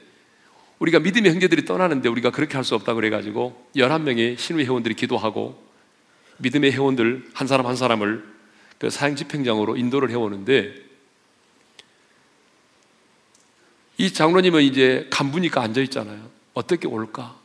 우리가 0.80 1.00
믿음의 1.00 1.32
형제들이 1.32 1.66
떠나는데 1.66 2.10
우리가 2.10 2.32
그렇게 2.32 2.56
할 2.56 2.64
수 2.64 2.74
없다 2.74 2.96
그래가지고 2.96 3.70
11명의 3.76 4.40
신우의 4.40 4.66
회원들이 4.66 4.96
기도하고 4.96 5.64
믿음의 6.38 6.72
회원들 6.72 7.30
한 7.36 7.46
사람 7.46 7.68
한 7.68 7.76
사람을 7.76 8.24
그 8.24 8.41
사형 8.90 9.16
집행장으로 9.16 9.78
인도를 9.78 10.10
해오는데 10.10 10.74
이 13.98 14.12
장로님은 14.12 14.64
이제 14.64 15.08
간부니까 15.12 15.62
앉아 15.62 15.82
있잖아요. 15.82 16.30
어떻게 16.54 16.88
올까? 16.88 17.40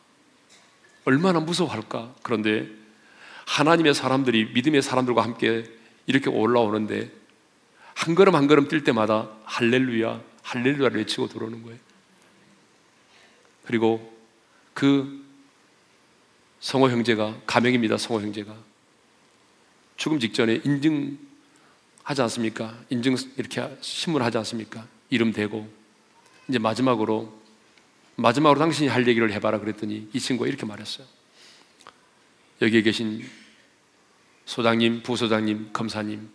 얼마나 1.04 1.38
무서워할까? 1.40 2.14
그런데 2.22 2.68
하나님의 3.46 3.94
사람들이 3.94 4.52
믿음의 4.54 4.82
사람들과 4.82 5.22
함께 5.22 5.64
이렇게 6.06 6.30
올라오는데 6.30 7.10
한 7.94 8.14
걸음 8.14 8.34
한 8.34 8.46
걸음 8.46 8.68
뛸 8.68 8.84
때마다 8.84 9.30
할렐루야, 9.44 10.20
할렐루야를 10.42 10.98
외치고 11.00 11.28
들어오는 11.28 11.62
거예요. 11.62 11.78
그리고 13.66 14.16
그 14.74 15.24
성호 16.60 16.90
형제가 16.90 17.36
가명입니다. 17.46 17.96
성호 17.96 18.20
형제가 18.22 18.54
죽음 19.96 20.20
직전에 20.20 20.60
인증 20.64 21.18
하지 22.06 22.22
않습니까? 22.22 22.72
인증 22.88 23.16
이렇게 23.36 23.68
신문 23.80 24.22
하지 24.22 24.38
않습니까? 24.38 24.86
이름 25.10 25.32
대고 25.32 25.68
이제 26.48 26.56
마지막으로 26.56 27.36
마지막으로 28.14 28.60
당신이 28.60 28.88
할 28.88 29.08
얘기를 29.08 29.32
해봐라 29.32 29.58
그랬더니 29.58 30.08
이 30.12 30.20
친구가 30.20 30.46
이렇게 30.46 30.64
말했어요. 30.66 31.04
여기에 32.62 32.82
계신 32.82 33.28
소장님, 34.44 35.02
부소장님, 35.02 35.70
검사님, 35.72 36.30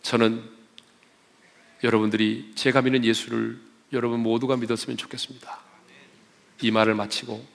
저는 0.00 0.42
여러분들이 1.84 2.52
제가 2.54 2.80
믿는 2.80 3.04
예수를 3.04 3.60
여러분 3.92 4.20
모두가 4.20 4.56
믿었으면 4.56 4.96
좋겠습니다. 4.96 5.60
이 6.62 6.70
말을 6.70 6.94
마치고 6.94 7.46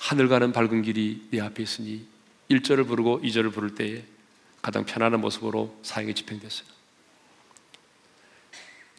하늘 0.00 0.28
가는 0.28 0.52
밝은 0.52 0.82
길이 0.82 1.26
내 1.30 1.40
앞에 1.40 1.62
있으니 1.62 2.06
1절을 2.50 2.86
부르고 2.86 3.22
2절을 3.22 3.54
부를 3.54 3.74
때에 3.74 4.04
가장 4.62 4.84
편안한 4.84 5.20
모습으로 5.20 5.76
사형이 5.82 6.14
집행됐어요. 6.14 6.66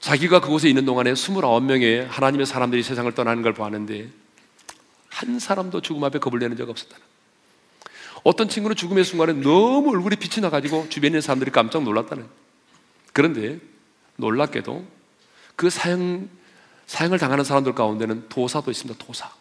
자기가 0.01 0.41
그곳에 0.41 0.67
있는 0.67 0.83
동안에 0.83 1.13
29명의 1.13 2.05
하나님의 2.07 2.45
사람들이 2.45 2.83
세상을 2.83 3.09
떠나는 3.13 3.41
걸 3.41 3.53
보았는데 3.53 4.09
한 5.07 5.39
사람도 5.39 5.81
죽음 5.81 6.03
앞에 6.03 6.19
겁을 6.19 6.39
내는 6.39 6.57
적 6.57 6.69
없었다는 6.69 7.01
어떤 8.23 8.49
친구는 8.49 8.75
죽음의 8.75 9.05
순간에 9.05 9.33
너무 9.33 9.91
얼굴이 9.91 10.17
빛이 10.17 10.41
나가지고 10.41 10.89
주변에 10.89 11.07
있는 11.07 11.21
사람들이 11.21 11.51
깜짝 11.51 11.83
놀랐다는 11.83 12.27
그런데 13.13 13.59
놀랍게도 14.17 14.85
그 15.55 15.69
사형, 15.69 16.29
사형을 16.87 17.19
당하는 17.19 17.43
사람들 17.43 17.73
가운데는 17.73 18.27
도사도 18.27 18.71
있습니다. 18.71 19.05
도사. 19.05 19.31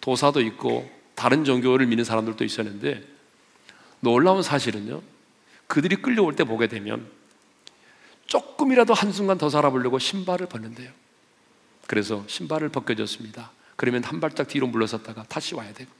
도사도 0.00 0.40
있고 0.42 0.90
다른 1.14 1.44
종교를 1.44 1.86
믿는 1.86 2.04
사람들도 2.04 2.44
있었는데 2.44 3.04
놀라운 4.00 4.42
사실은요. 4.42 5.02
그들이 5.66 5.96
끌려올 5.96 6.34
때 6.34 6.44
보게 6.44 6.66
되면 6.66 7.08
조금이라도 8.26 8.94
한순간 8.94 9.38
더 9.38 9.48
살아보려고 9.50 9.98
신발을 9.98 10.46
벗는데요. 10.46 10.90
그래서 11.86 12.24
신발을 12.26 12.68
벗겨졌습니다. 12.70 13.50
그러면 13.76 14.04
한 14.04 14.20
발짝 14.20 14.46
뒤로 14.46 14.66
물러섰다가 14.66 15.24
다시 15.24 15.54
와야 15.54 15.72
되고. 15.72 15.90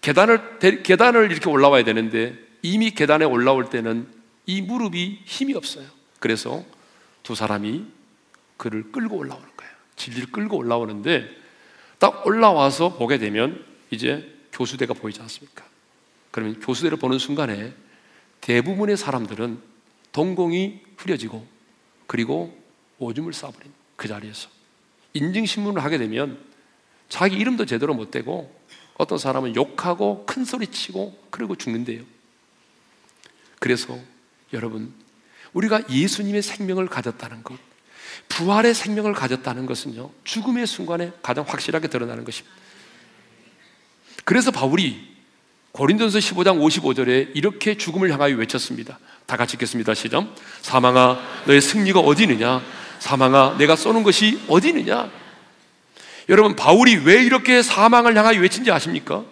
계단을, 0.00 0.58
계단을 0.82 1.30
이렇게 1.30 1.48
올라와야 1.48 1.84
되는데 1.84 2.36
이미 2.62 2.90
계단에 2.90 3.24
올라올 3.24 3.70
때는 3.70 4.08
이 4.46 4.60
무릎이 4.60 5.20
힘이 5.24 5.54
없어요. 5.54 5.86
그래서 6.18 6.64
두 7.22 7.34
사람이 7.34 7.84
그를 8.56 8.90
끌고 8.90 9.16
올라오는 9.16 9.48
거예요. 9.56 9.72
진리를 9.96 10.32
끌고 10.32 10.56
올라오는데 10.56 11.28
딱 11.98 12.26
올라와서 12.26 12.96
보게 12.96 13.18
되면 13.18 13.64
이제 13.90 14.30
교수대가 14.52 14.94
보이지 14.94 15.20
않습니까? 15.22 15.64
그러면 16.34 16.58
교수대를 16.58 16.98
보는 16.98 17.20
순간에 17.20 17.72
대부분의 18.40 18.96
사람들은 18.96 19.60
동공이 20.10 20.80
흐려지고 20.96 21.46
그리고 22.08 22.60
오줌을 22.98 23.32
싸버린 23.32 23.72
그 23.94 24.08
자리에서 24.08 24.48
인증신문을 25.12 25.84
하게 25.84 25.96
되면 25.96 26.44
자기 27.08 27.36
이름도 27.36 27.66
제대로 27.66 27.94
못 27.94 28.10
대고 28.10 28.52
어떤 28.94 29.16
사람은 29.16 29.54
욕하고 29.54 30.26
큰 30.26 30.44
소리 30.44 30.66
치고 30.66 31.16
그리고 31.30 31.54
죽는데요. 31.54 32.02
그래서 33.60 33.96
여러분, 34.52 34.92
우리가 35.52 35.88
예수님의 35.88 36.42
생명을 36.42 36.88
가졌다는 36.88 37.44
것, 37.44 37.56
부활의 38.28 38.74
생명을 38.74 39.12
가졌다는 39.12 39.66
것은요, 39.66 40.10
죽음의 40.24 40.66
순간에 40.66 41.12
가장 41.22 41.44
확실하게 41.46 41.86
드러나는 41.86 42.24
것입니다. 42.24 42.56
그래서 44.24 44.50
바울이 44.50 45.13
고린도서 45.74 46.20
15장 46.20 46.60
55절에 46.60 47.30
이렇게 47.34 47.76
죽음을 47.76 48.12
향하여 48.12 48.36
외쳤습니다. 48.36 49.00
다 49.26 49.36
같이 49.36 49.54
읽겠습니다. 49.54 49.92
시작. 49.94 50.24
사망아, 50.62 51.18
너의 51.46 51.60
승리가 51.60 51.98
어디 51.98 52.22
있느냐? 52.22 52.62
사망아, 53.00 53.56
내가 53.58 53.74
쏘는 53.74 54.04
것이 54.04 54.40
어디 54.46 54.68
있느냐? 54.68 55.10
여러분, 56.28 56.54
바울이 56.54 56.98
왜 57.04 57.24
이렇게 57.24 57.60
사망을 57.60 58.16
향하여 58.16 58.40
외친지 58.40 58.70
아십니까? 58.70 59.24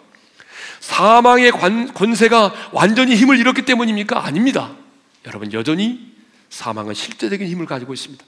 사망의 0.81 1.53
관, 1.53 1.95
권세가 1.95 2.71
완전히 2.73 3.15
힘을 3.15 3.39
잃었기 3.39 3.63
때문입니까? 3.63 4.27
아닙니다. 4.27 4.73
여러분, 5.27 5.53
여전히 5.53 6.13
사망은 6.51 6.95
실제적인 6.95 7.47
힘을 7.47 7.67
가지고 7.67 7.95
있습니다. 7.95 8.25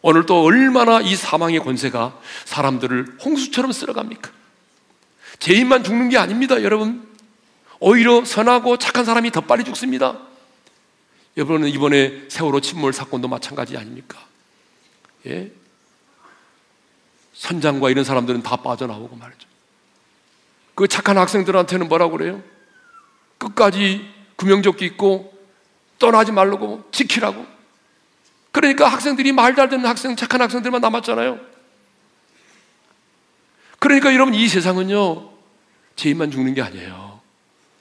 오늘 0.00 0.24
또 0.24 0.42
얼마나 0.42 1.02
이 1.02 1.14
사망의 1.14 1.60
권세가 1.60 2.18
사람들을 2.46 3.18
홍수처럼 3.22 3.72
쓸어갑니까? 3.72 4.30
죄인만 5.38 5.84
죽는 5.84 6.08
게 6.08 6.16
아닙니다, 6.16 6.62
여러분. 6.62 7.11
오히려 7.84 8.24
선하고 8.24 8.76
착한 8.76 9.04
사람이 9.04 9.32
더 9.32 9.40
빨리 9.40 9.64
죽습니다. 9.64 10.16
여러분은 11.36 11.68
이번에 11.68 12.26
세월호 12.28 12.60
침몰 12.60 12.92
사건도 12.92 13.26
마찬가지 13.26 13.76
아닙니까? 13.76 14.20
예? 15.26 15.50
선장과 17.34 17.90
이런 17.90 18.04
사람들은 18.04 18.44
다 18.44 18.54
빠져나오고 18.54 19.16
말이죠. 19.16 19.48
그 20.76 20.86
착한 20.86 21.18
학생들한테는 21.18 21.88
뭐라고 21.88 22.16
그래요? 22.16 22.40
끝까지 23.38 24.08
구명조끼 24.36 24.84
입고 24.84 25.36
떠나지 25.98 26.30
말라고 26.30 26.84
지키라고. 26.92 27.44
그러니까 28.52 28.86
학생들이 28.86 29.32
말 29.32 29.56
잘 29.56 29.68
듣는 29.68 29.86
학생, 29.86 30.14
착한 30.14 30.40
학생들만 30.40 30.80
남았잖아요. 30.80 31.40
그러니까 33.80 34.14
여러분 34.14 34.34
이 34.34 34.46
세상은요, 34.46 35.32
죄인만 35.96 36.30
죽는 36.30 36.54
게 36.54 36.62
아니에요. 36.62 37.11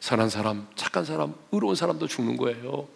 선한 0.01 0.29
사람, 0.29 0.67
착한 0.75 1.05
사람, 1.05 1.33
의로운 1.51 1.75
사람도 1.75 2.07
죽는 2.07 2.35
거예요. 2.35 2.87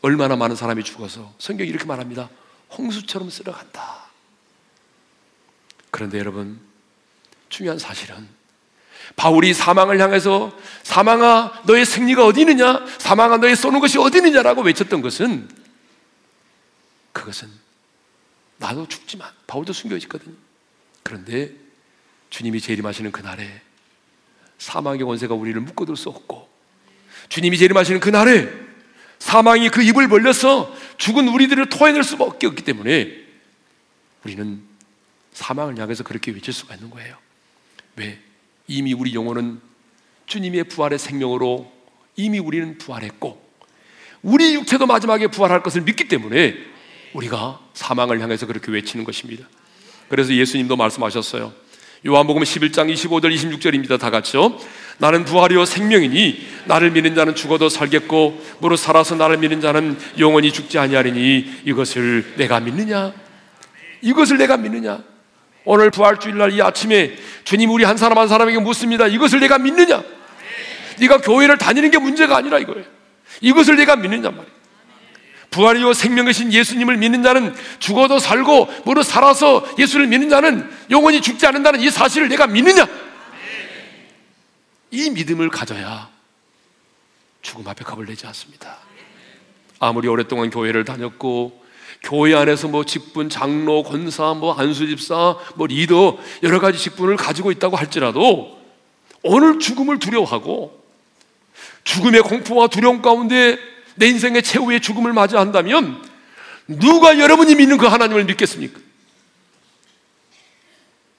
얼마나 0.00 0.36
많은 0.36 0.54
사람이 0.54 0.84
죽어서 0.84 1.34
성경이 1.38 1.68
이렇게 1.68 1.84
말합니다. 1.84 2.30
홍수처럼 2.70 3.28
쓸어간다. 3.28 4.06
그런데 5.90 6.18
여러분, 6.18 6.60
중요한 7.48 7.78
사실은 7.78 8.28
바울이 9.16 9.52
사망을 9.52 10.00
향해서 10.00 10.56
사망아 10.84 11.62
너의 11.66 11.84
승리가 11.84 12.24
어디 12.24 12.42
있느냐? 12.42 12.86
사망아 12.98 13.38
너의 13.38 13.56
쏘는 13.56 13.80
것이 13.80 13.98
어디 13.98 14.18
있느냐라고 14.18 14.62
외쳤던 14.62 15.02
것은 15.02 15.48
그것은 17.12 17.50
나도 18.58 18.86
죽지만 18.86 19.28
바울도 19.48 19.72
숨겨 19.72 19.96
있거든요. 19.96 20.36
그런데 21.02 21.54
주님이 22.30 22.60
재림하시는 22.60 23.10
그날에 23.10 23.62
사망의 24.58 25.02
원세가 25.02 25.34
우리를 25.34 25.60
묶어둘 25.60 25.96
수 25.96 26.08
없고 26.08 26.48
주님이 27.28 27.58
재림하시는 27.58 28.00
그날에 28.00 28.48
사망이 29.18 29.68
그 29.68 29.82
입을 29.82 30.08
벌려서 30.08 30.74
죽은 30.96 31.28
우리들을 31.28 31.68
토해낼 31.68 32.02
수밖에 32.04 32.46
없기 32.46 32.64
때문에 32.64 33.12
우리는 34.24 34.62
사망을 35.32 35.78
향해서 35.78 36.04
그렇게 36.04 36.30
외칠 36.30 36.52
수가 36.52 36.74
있는 36.74 36.90
거예요. 36.90 37.16
왜? 37.96 38.18
이미 38.66 38.92
우리 38.92 39.14
영혼은 39.14 39.60
주님의 40.26 40.64
부활의 40.64 40.98
생명으로 40.98 41.72
이미 42.16 42.38
우리는 42.38 42.76
부활했고 42.78 43.48
우리 44.22 44.54
육체도 44.54 44.86
마지막에 44.86 45.28
부활할 45.28 45.62
것을 45.62 45.82
믿기 45.82 46.08
때문에 46.08 46.54
우리가 47.14 47.60
사망을 47.74 48.20
향해서 48.20 48.46
그렇게 48.46 48.70
외치는 48.70 49.04
것입니다. 49.04 49.48
그래서 50.08 50.34
예수님도 50.34 50.76
말씀하셨어요. 50.76 51.52
요한복음 52.06 52.42
11장 52.42 52.92
25절 52.92 53.34
26절입니다. 53.34 53.98
다 53.98 54.10
같이요. 54.10 54.58
나는 54.98 55.24
부활이요 55.24 55.64
생명이니 55.64 56.46
나를 56.66 56.90
믿는 56.90 57.14
자는 57.14 57.34
죽어도 57.34 57.68
살겠고 57.68 58.40
무릇 58.60 58.78
살아서 58.78 59.16
나를 59.16 59.38
믿는 59.38 59.60
자는 59.60 59.96
영원히 60.18 60.52
죽지 60.52 60.78
아니하리니 60.78 61.62
이것을 61.64 62.34
내가 62.36 62.60
믿느냐? 62.60 63.12
이것을 64.00 64.38
내가 64.38 64.56
믿느냐? 64.56 65.02
오늘 65.64 65.90
부활주일날 65.90 66.52
이 66.52 66.62
아침에 66.62 67.16
주님 67.44 67.70
우리 67.70 67.84
한 67.84 67.96
사람 67.96 68.18
한 68.18 68.28
사람에게 68.28 68.58
묻습니다. 68.58 69.06
이것을 69.06 69.40
내가 69.40 69.58
믿느냐? 69.58 70.02
네가 71.00 71.18
교회를 71.18 71.58
다니는 71.58 71.90
게 71.90 71.98
문제가 71.98 72.36
아니라 72.36 72.58
이거예요. 72.58 72.84
이것을 73.40 73.76
내가 73.76 73.96
믿느냐 73.96 74.30
말이에요. 74.30 74.57
부활이요 75.50 75.92
생명이신 75.92 76.52
예수님을 76.52 76.96
믿는 76.98 77.22
자는 77.22 77.54
죽어도 77.78 78.18
살고 78.18 78.68
무릇 78.84 79.04
살아서 79.04 79.66
예수를 79.78 80.06
믿는 80.06 80.28
자는 80.28 80.70
영원히 80.90 81.20
죽지 81.20 81.46
않는다는 81.46 81.80
이 81.80 81.90
사실을 81.90 82.28
내가 82.28 82.46
믿느냐? 82.46 82.86
이 84.90 85.10
믿음을 85.10 85.48
가져야 85.48 86.08
죽음 87.42 87.66
앞에 87.66 87.84
겁을 87.84 88.06
내지 88.06 88.26
않습니다. 88.26 88.78
아무리 89.78 90.08
오랫동안 90.08 90.50
교회를 90.50 90.84
다녔고 90.84 91.64
교회 92.02 92.34
안에서 92.34 92.68
뭐 92.68 92.84
직분, 92.84 93.28
장로, 93.28 93.82
권사, 93.82 94.34
뭐 94.34 94.54
안수집사, 94.54 95.36
뭐 95.56 95.66
리더 95.66 96.18
여러 96.42 96.60
가지 96.60 96.78
직분을 96.78 97.16
가지고 97.16 97.50
있다고 97.50 97.76
할지라도 97.76 98.58
오늘 99.22 99.58
죽음을 99.58 99.98
두려워하고 99.98 100.78
죽음의 101.84 102.22
공포와 102.22 102.68
두려움 102.68 103.02
가운데 103.02 103.58
내 103.98 104.06
인생의 104.06 104.42
최후의 104.42 104.80
죽음을 104.80 105.12
맞이한다면 105.12 106.02
누가 106.66 107.18
여러분이 107.18 107.54
믿는 107.56 107.78
그 107.78 107.86
하나님을 107.86 108.24
믿겠습니까? 108.24 108.78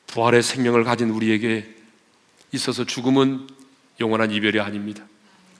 부활의 0.07 0.41
생명을 0.41 0.83
가진 0.83 1.09
우리에게 1.09 1.67
있어서 2.51 2.83
죽음은 2.83 3.47
영원한 3.99 4.31
이별이 4.31 4.59
아닙니다. 4.59 5.03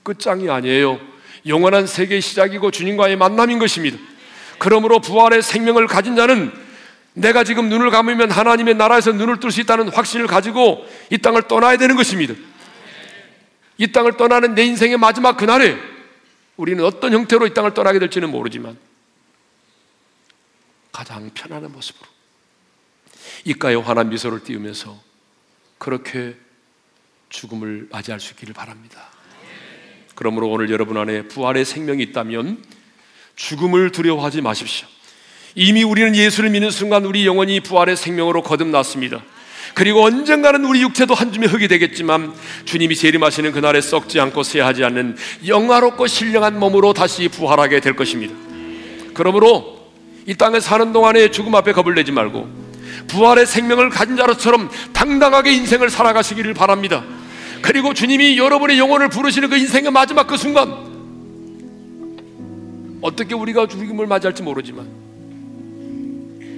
끝장이 0.02 0.48
아니에요. 0.48 1.00
영원한 1.46 1.86
세계의 1.86 2.20
시작이고 2.20 2.70
주님과의 2.70 3.16
만남인 3.16 3.58
것입니다. 3.58 3.98
그러므로 4.58 5.00
부활의 5.00 5.42
생명을 5.42 5.86
가진 5.86 6.16
자는 6.16 6.52
내가 7.12 7.44
지금 7.44 7.68
눈을 7.68 7.90
감으면 7.90 8.30
하나님의 8.30 8.74
나라에서 8.74 9.12
눈을 9.12 9.40
뜰 9.40 9.50
수 9.50 9.60
있다는 9.60 9.88
확신을 9.88 10.26
가지고 10.26 10.86
이 11.10 11.18
땅을 11.18 11.42
떠나야 11.42 11.76
되는 11.76 11.96
것입니다. 11.96 12.34
이 13.78 13.90
땅을 13.92 14.16
떠나는 14.16 14.54
내 14.54 14.64
인생의 14.64 14.96
마지막 14.96 15.36
그날에 15.36 15.76
우리는 16.60 16.84
어떤 16.84 17.14
형태로 17.14 17.46
이 17.46 17.54
땅을 17.54 17.72
떠나게 17.72 17.98
될지는 17.98 18.30
모르지만 18.30 18.76
가장 20.92 21.30
편안한 21.32 21.72
모습으로 21.72 22.06
이가에 23.46 23.76
환한 23.76 24.10
미소를 24.10 24.44
띄우면서 24.44 25.00
그렇게 25.78 26.36
죽음을 27.30 27.88
맞이할 27.90 28.20
수 28.20 28.34
있기를 28.34 28.52
바랍니다. 28.52 29.08
그러므로 30.14 30.50
오늘 30.50 30.68
여러분 30.70 30.98
안에 30.98 31.28
부활의 31.28 31.64
생명이 31.64 32.02
있다면 32.02 32.62
죽음을 33.36 33.90
두려워하지 33.90 34.42
마십시오. 34.42 34.86
이미 35.54 35.82
우리는 35.82 36.14
예수를 36.14 36.50
믿는 36.50 36.70
순간 36.70 37.06
우리 37.06 37.26
영혼이 37.26 37.60
부활의 37.60 37.96
생명으로 37.96 38.42
거듭났습니다. 38.42 39.24
그리고 39.74 40.04
언젠가는 40.04 40.64
우리 40.64 40.82
육체도 40.82 41.14
한 41.14 41.32
줌의 41.32 41.48
흙이 41.48 41.68
되겠지만 41.68 42.32
주님이 42.64 42.96
재림하시는 42.96 43.52
그날에 43.52 43.80
썩지 43.80 44.20
않고 44.20 44.42
쇠하지 44.42 44.84
않는 44.84 45.16
영화롭고 45.46 46.06
신령한 46.06 46.58
몸으로 46.58 46.92
다시 46.92 47.28
부활하게 47.28 47.80
될 47.80 47.94
것입니다. 47.94 48.34
그러므로 49.14 49.80
이 50.26 50.34
땅에 50.34 50.60
사는 50.60 50.92
동안에 50.92 51.30
죽음 51.30 51.54
앞에 51.54 51.72
겁을 51.72 51.94
내지 51.94 52.12
말고 52.12 52.48
부활의 53.08 53.46
생명을 53.46 53.90
가진 53.90 54.16
자로처럼 54.16 54.70
당당하게 54.92 55.52
인생을 55.52 55.90
살아가시기를 55.90 56.54
바랍니다. 56.54 57.04
그리고 57.62 57.92
주님이 57.94 58.38
여러분의 58.38 58.78
영혼을 58.78 59.08
부르시는 59.08 59.50
그 59.50 59.56
인생의 59.56 59.90
마지막 59.90 60.26
그 60.26 60.36
순간 60.36 60.90
어떻게 63.00 63.34
우리가 63.34 63.66
죽음을 63.66 64.06
맞이할지 64.06 64.42
모르지만 64.42 64.86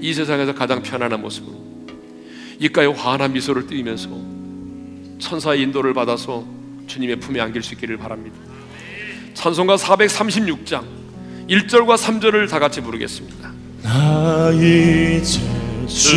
이 0.00 0.12
세상에서 0.12 0.54
가장 0.54 0.82
편안한 0.82 1.20
모습으로 1.20 1.71
입가에 2.62 2.86
환한 2.86 3.32
미소를 3.32 3.66
띄면서 3.66 4.08
천사의 5.18 5.62
인도를 5.62 5.94
받아서 5.94 6.44
주님의 6.86 7.16
품에 7.16 7.40
안길 7.40 7.62
수 7.62 7.74
있기를 7.74 7.96
바랍니다. 7.96 8.36
찬송가 9.34 9.74
436장 9.76 10.84
1절과 11.48 11.96
3절을 11.96 12.48
다 12.48 12.60
같이 12.60 12.80
부르겠습니다. 12.80 13.50
나 13.82 14.50
이제 14.54 15.40
주님의 15.88 16.16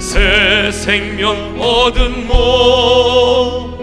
새 0.00 0.70
생명 0.70 1.60
얻은 1.60 2.28
몸 2.28 3.82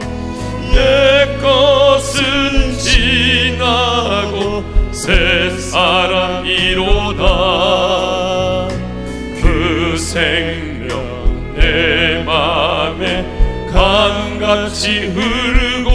옛것은 0.73 2.77
지나고 2.77 4.63
새 4.93 5.49
사람 5.59 6.45
이로다 6.45 7.27
그생 9.41 10.42
같이 14.53 15.07
흐르고 15.07 15.91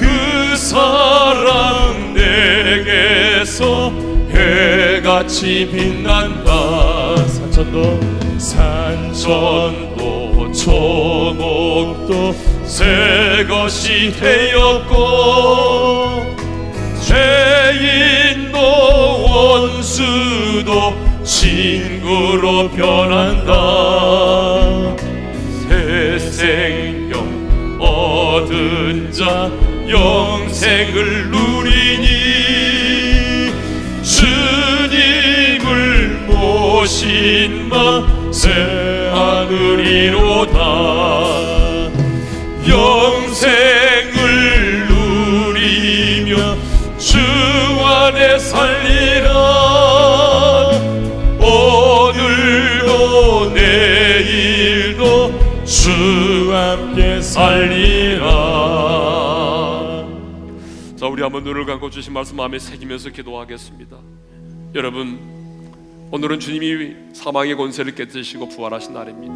그 0.00 0.56
사랑 0.56 2.14
내게서 2.14 3.92
해 4.30 5.02
같이 5.02 5.68
빛난다 5.70 7.16
산천도 7.26 8.00
산천도 8.38 9.98
초목도 10.52 12.34
새 12.64 13.44
것이 13.46 14.10
되었고 14.18 14.96
죄인도 17.02 18.58
원수도 19.30 20.94
친구로 21.24 22.70
변한다. 22.70 24.67
새 24.67 24.67
생명 26.38 27.18
얻은 27.80 29.10
자 29.10 29.50
영생을 29.88 31.30
누리니. 31.32 32.06
주님을 34.04 35.66
모신 36.28 37.68
마새 37.68 38.50
하늘이로다. 39.12 40.58
영생 42.68 43.77
한번 61.28 61.44
눈을 61.44 61.66
감고 61.66 61.90
주신 61.90 62.14
말씀 62.14 62.36
마음에 62.36 62.58
새기면서 62.58 63.10
기도하겠습니다. 63.10 63.98
여러분, 64.74 66.08
오늘은 66.10 66.40
주님이 66.40 66.94
사망의 67.12 67.54
권세를 67.54 67.94
깨뜨리시고 67.94 68.48
부활하신 68.48 68.94
날입니다. 68.94 69.34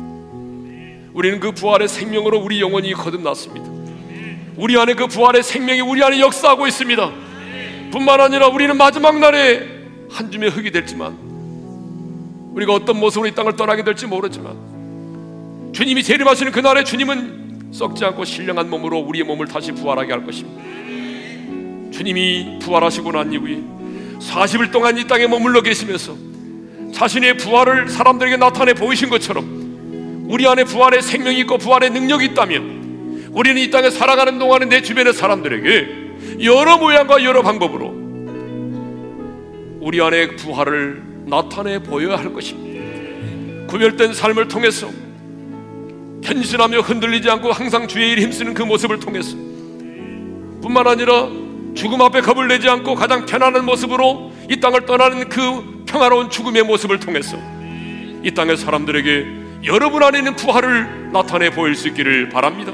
우리는 1.12 1.38
그 1.38 1.52
부활의 1.52 1.88
생명으로 1.88 2.38
우리 2.38 2.62
영혼이 2.62 2.94
거듭났습니다. 2.94 3.68
우리 4.56 4.78
안에 4.78 4.94
그 4.94 5.06
부활의 5.06 5.42
생명이 5.42 5.82
우리 5.82 6.02
안에 6.02 6.18
역사하고 6.20 6.66
있습니다. 6.66 7.12
뿐만 7.90 8.22
아니라 8.22 8.48
우리는 8.48 8.74
마지막 8.74 9.18
날에 9.18 9.60
한 10.08 10.30
줌의 10.30 10.48
흙이 10.48 10.70
될지만 10.70 11.14
우리가 12.54 12.72
어떤 12.72 12.98
모습으로 13.00 13.28
이 13.28 13.34
땅을 13.34 13.54
떠나게 13.54 13.84
될지 13.84 14.06
모르지만 14.06 15.72
주님이 15.74 16.02
재림하시는 16.02 16.52
그날에 16.52 16.84
주님은 16.84 17.72
썩지 17.72 18.02
않고 18.06 18.24
신령한 18.24 18.70
몸으로 18.70 18.98
우리의 18.98 19.26
몸을 19.26 19.46
다시 19.46 19.72
부활하게 19.72 20.10
할 20.10 20.24
것입니다. 20.24 20.81
주님이 21.92 22.58
부활하시고 22.60 23.12
난 23.12 23.32
이후에 23.32 23.62
40일 24.18 24.72
동안 24.72 24.98
이 24.98 25.06
땅에 25.06 25.26
머물러 25.26 25.62
계시면서 25.62 26.16
자신의 26.92 27.36
부활을 27.36 27.88
사람들에게 27.88 28.36
나타내 28.36 28.74
보이신 28.74 29.08
것처럼 29.08 30.26
우리 30.28 30.46
안에 30.46 30.64
부활의 30.64 31.02
생명이 31.02 31.40
있고 31.40 31.58
부활의 31.58 31.90
능력이 31.90 32.26
있다면 32.26 33.30
우리는 33.32 33.60
이 33.60 33.70
땅에 33.70 33.90
살아가는 33.90 34.38
동안에 34.38 34.66
내 34.66 34.82
주변의 34.82 35.12
사람들에게 35.12 36.44
여러 36.44 36.78
모양과 36.78 37.24
여러 37.24 37.42
방법으로 37.42 38.02
우리 39.80 40.00
안에 40.00 40.36
부활을 40.36 41.02
나타내 41.26 41.82
보여야 41.82 42.16
할 42.16 42.32
것입니다. 42.32 43.66
구별된 43.66 44.12
삶을 44.12 44.48
통해서 44.48 44.88
변신하며 46.22 46.80
흔들리지 46.80 47.28
않고 47.30 47.52
항상 47.52 47.88
주의 47.88 48.12
일에 48.12 48.22
힘쓰는 48.22 48.54
그 48.54 48.62
모습을 48.62 49.00
통해서 49.00 49.36
뿐만 50.62 50.86
아니라 50.86 51.28
죽음 51.74 52.00
앞에 52.02 52.20
겁을 52.20 52.48
내지 52.48 52.68
않고 52.68 52.94
가장 52.94 53.26
편안한 53.26 53.64
모습으로 53.64 54.32
이 54.50 54.60
땅을 54.60 54.86
떠나는 54.86 55.28
그 55.28 55.84
평화로운 55.86 56.30
죽음의 56.30 56.64
모습을 56.64 57.00
통해서 57.00 57.36
이 58.22 58.30
땅의 58.34 58.56
사람들에게 58.56 59.42
여러분 59.64 60.02
안에 60.02 60.18
있는 60.18 60.36
부활을 60.36 61.10
나타내 61.12 61.50
보일 61.50 61.74
수 61.74 61.88
있기를 61.88 62.28
바랍니다. 62.28 62.72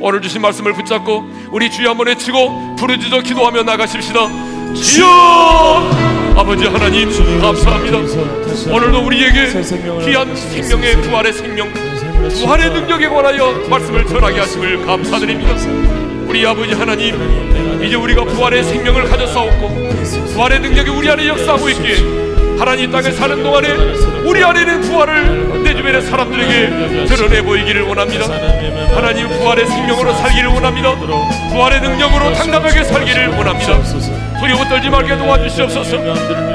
오늘 0.00 0.20
주신 0.20 0.40
말씀을 0.42 0.72
붙잡고 0.72 1.24
우리 1.52 1.70
주여 1.70 1.90
한번 1.90 2.08
외치고 2.08 2.76
부르짖어 2.76 3.20
기도하며 3.20 3.62
나가십시다. 3.62 4.28
주여 4.74 5.06
아버지 6.36 6.64
하나님 6.66 7.08
감사합니다. 7.40 7.98
오늘도 8.72 9.04
우리에게 9.06 9.46
귀한 10.04 10.34
생명의 10.34 11.02
부활의 11.02 11.32
생명 11.32 11.72
부활의 12.40 12.70
능력에 12.70 13.08
관하여 13.08 13.52
말씀을 13.68 14.06
전하게 14.06 14.40
하심을 14.40 14.86
감사드립니다. 14.86 16.01
우리 16.32 16.46
아버지 16.46 16.72
하나님 16.72 17.82
이제 17.84 17.94
우리가 17.94 18.24
부활의 18.24 18.64
생명을 18.64 19.04
가졌사옵고 19.04 19.68
부활의 20.32 20.60
능력이 20.60 20.88
우리 20.88 21.10
안에 21.10 21.28
역사하고 21.28 21.68
있기에 21.68 21.96
하나님 22.58 22.90
땅에 22.90 23.10
사는 23.10 23.42
동안에 23.42 23.68
우리 24.24 24.42
안에 24.42 24.64
는 24.64 24.80
부활을 24.80 25.62
내 25.62 25.74
주변의 25.76 26.00
사람들에게 26.00 27.04
드러내 27.04 27.42
보이기를 27.42 27.82
원합니다. 27.82 28.24
하나님 28.96 29.28
부활의 29.28 29.66
생명으로 29.66 30.14
살기를 30.14 30.48
원합니다. 30.48 30.96
부활의 31.50 31.82
능력으로 31.82 32.32
당당하게 32.32 32.82
살기를 32.82 33.28
원합니다. 33.28 33.82
두려워 34.42 34.64
떨지 34.64 34.90
말게 34.90 35.16
도와주시옵소서. 35.16 35.98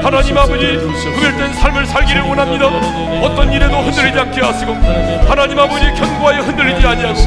하나님 0.02 0.36
아버지 0.36 0.76
구별된 0.76 1.54
삶을 1.54 1.86
살기를 1.86 2.20
원합니다. 2.20 2.66
어떤 3.22 3.50
일에도 3.50 3.78
흔들리지 3.78 4.18
않게 4.18 4.42
하시고 4.42 4.74
하나님 5.26 5.58
아버지 5.58 5.86
견고하여 5.94 6.42
흔들리지 6.42 6.86
아니하고 6.86 7.18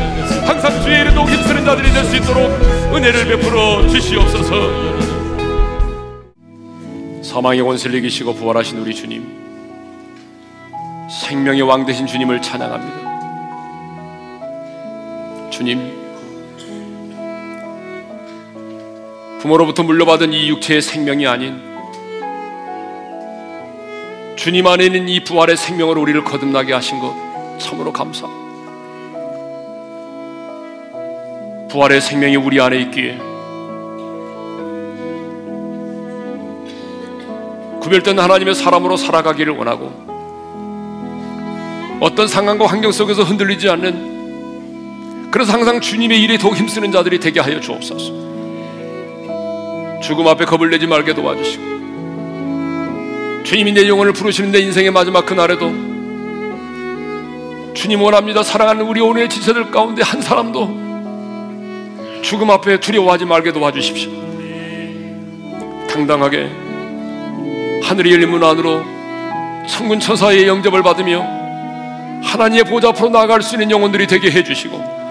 항상 0.45 0.79
주의 0.83 1.01
일에도 1.01 1.21
힘쓰는 1.27 1.65
자들이 1.65 1.91
될 1.91 2.05
수 2.05 2.15
있도록 2.17 2.43
은혜를 2.93 3.25
베풀어 3.25 3.87
주시옵소서. 3.87 4.53
사망의 7.23 7.63
권세를 7.63 7.97
이기시고 7.99 8.35
부활하신 8.35 8.77
우리 8.79 8.93
주님 8.93 9.23
생명의 11.09 11.63
왕 11.63 11.85
되신 11.87 12.05
주님을 12.05 12.39
찬양합니다. 12.41 13.01
주님 15.49 16.00
부모로부터 19.41 19.81
물려받은 19.81 20.33
이 20.33 20.49
육체의 20.49 20.83
생명이 20.83 21.25
아닌 21.25 21.59
주님 24.35 24.67
안에 24.67 24.85
있는 24.85 25.09
이 25.09 25.23
부활의 25.23 25.57
생명으로 25.57 25.99
우리를 25.99 26.23
거듭나게 26.23 26.73
하신 26.73 26.99
것 26.99 27.15
참으로 27.57 27.91
감사. 27.91 28.27
부활의 31.69 32.01
생명이 32.01 32.35
우리 32.35 32.61
안에 32.61 32.81
있기에 32.81 33.17
구별된 37.79 38.19
하나님의 38.19 38.53
사람으로 38.53 38.95
살아가기를 38.95 39.53
원하고 39.53 39.91
어떤 41.99 42.27
상황과 42.27 42.67
환경 42.67 42.91
속에서 42.91 43.23
흔들리지 43.23 43.69
않는 43.69 45.31
그래서 45.31 45.51
항상 45.51 45.81
주님의 45.81 46.21
일에 46.21 46.37
더욱 46.37 46.55
힘쓰는 46.55 46.91
자들이 46.91 47.19
되게 47.19 47.39
하여 47.39 47.59
주옵소서. 47.59 48.30
죽음 50.01 50.27
앞에 50.27 50.45
겁을 50.45 50.69
내지 50.69 50.87
말게 50.87 51.13
도와주시고 51.13 51.71
주님이 53.43 53.73
내 53.73 53.87
영혼을 53.87 54.13
부르시는 54.13 54.51
내 54.51 54.59
인생의 54.59 54.91
마지막 54.91 55.25
그날에도 55.25 55.91
주님 57.73 58.01
원합니다. 58.01 58.43
사랑하는 58.43 58.85
우리 58.85 59.01
오늘의 59.01 59.29
지체들 59.29 59.71
가운데 59.71 60.03
한 60.03 60.21
사람도 60.21 60.81
죽음 62.21 62.49
앞에 62.51 62.79
두려워하지 62.79 63.25
말게 63.25 63.51
도와주십시오. 63.51 64.11
당당하게 65.89 66.49
하늘이 67.83 68.13
열린 68.13 68.29
문 68.29 68.43
안으로 68.43 68.83
천군 69.67 69.99
천사의 69.99 70.47
영접을 70.47 70.83
받으며 70.83 71.25
하나님의 72.23 72.65
보좌 72.65 72.89
앞으로 72.89 73.09
나아갈 73.09 73.41
수 73.41 73.55
있는 73.55 73.71
영혼들이 73.71 74.07
되게 74.07 74.29
해주시고 74.31 75.01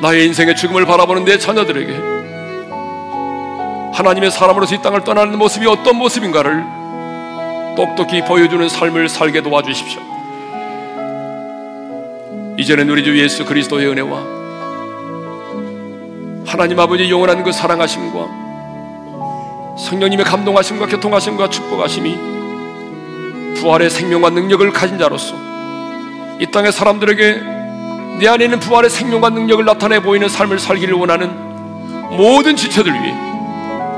나의 0.00 0.26
인생의 0.26 0.56
죽음을 0.56 0.86
바라보는 0.86 1.24
내 1.24 1.38
자녀들에게 1.38 2.13
하나님의 3.94 4.30
사람으로서 4.32 4.74
이 4.74 4.82
땅을 4.82 5.04
떠나는 5.04 5.38
모습이 5.38 5.66
어떤 5.68 5.96
모습인가를 5.96 6.64
똑똑히 7.76 8.22
보여주는 8.24 8.68
삶을 8.68 9.08
살게 9.08 9.40
도와주십시오. 9.42 10.02
이제는 12.58 12.90
우리 12.90 13.04
주 13.04 13.16
예수 13.16 13.44
그리스도의 13.44 13.86
은혜와 13.86 14.18
하나님 16.44 16.80
아버지 16.80 17.08
영원한 17.08 17.44
그 17.44 17.52
사랑하심과 17.52 18.44
성령님의 19.78 20.24
감동하심과 20.24 20.86
교통하심과 20.86 21.50
축복하심이 21.50 22.16
부활의 23.56 23.90
생명과 23.90 24.30
능력을 24.30 24.72
가진 24.72 24.98
자로서 24.98 25.36
이 26.40 26.46
땅의 26.50 26.72
사람들에게 26.72 27.42
내 28.18 28.26
안에 28.26 28.44
있는 28.44 28.58
부활의 28.58 28.90
생명과 28.90 29.30
능력을 29.30 29.64
나타내 29.64 30.00
보이는 30.00 30.28
삶을 30.28 30.58
살기를 30.58 30.94
원하는 30.94 31.30
모든 32.16 32.56
지체들 32.56 32.92
위해 32.92 33.33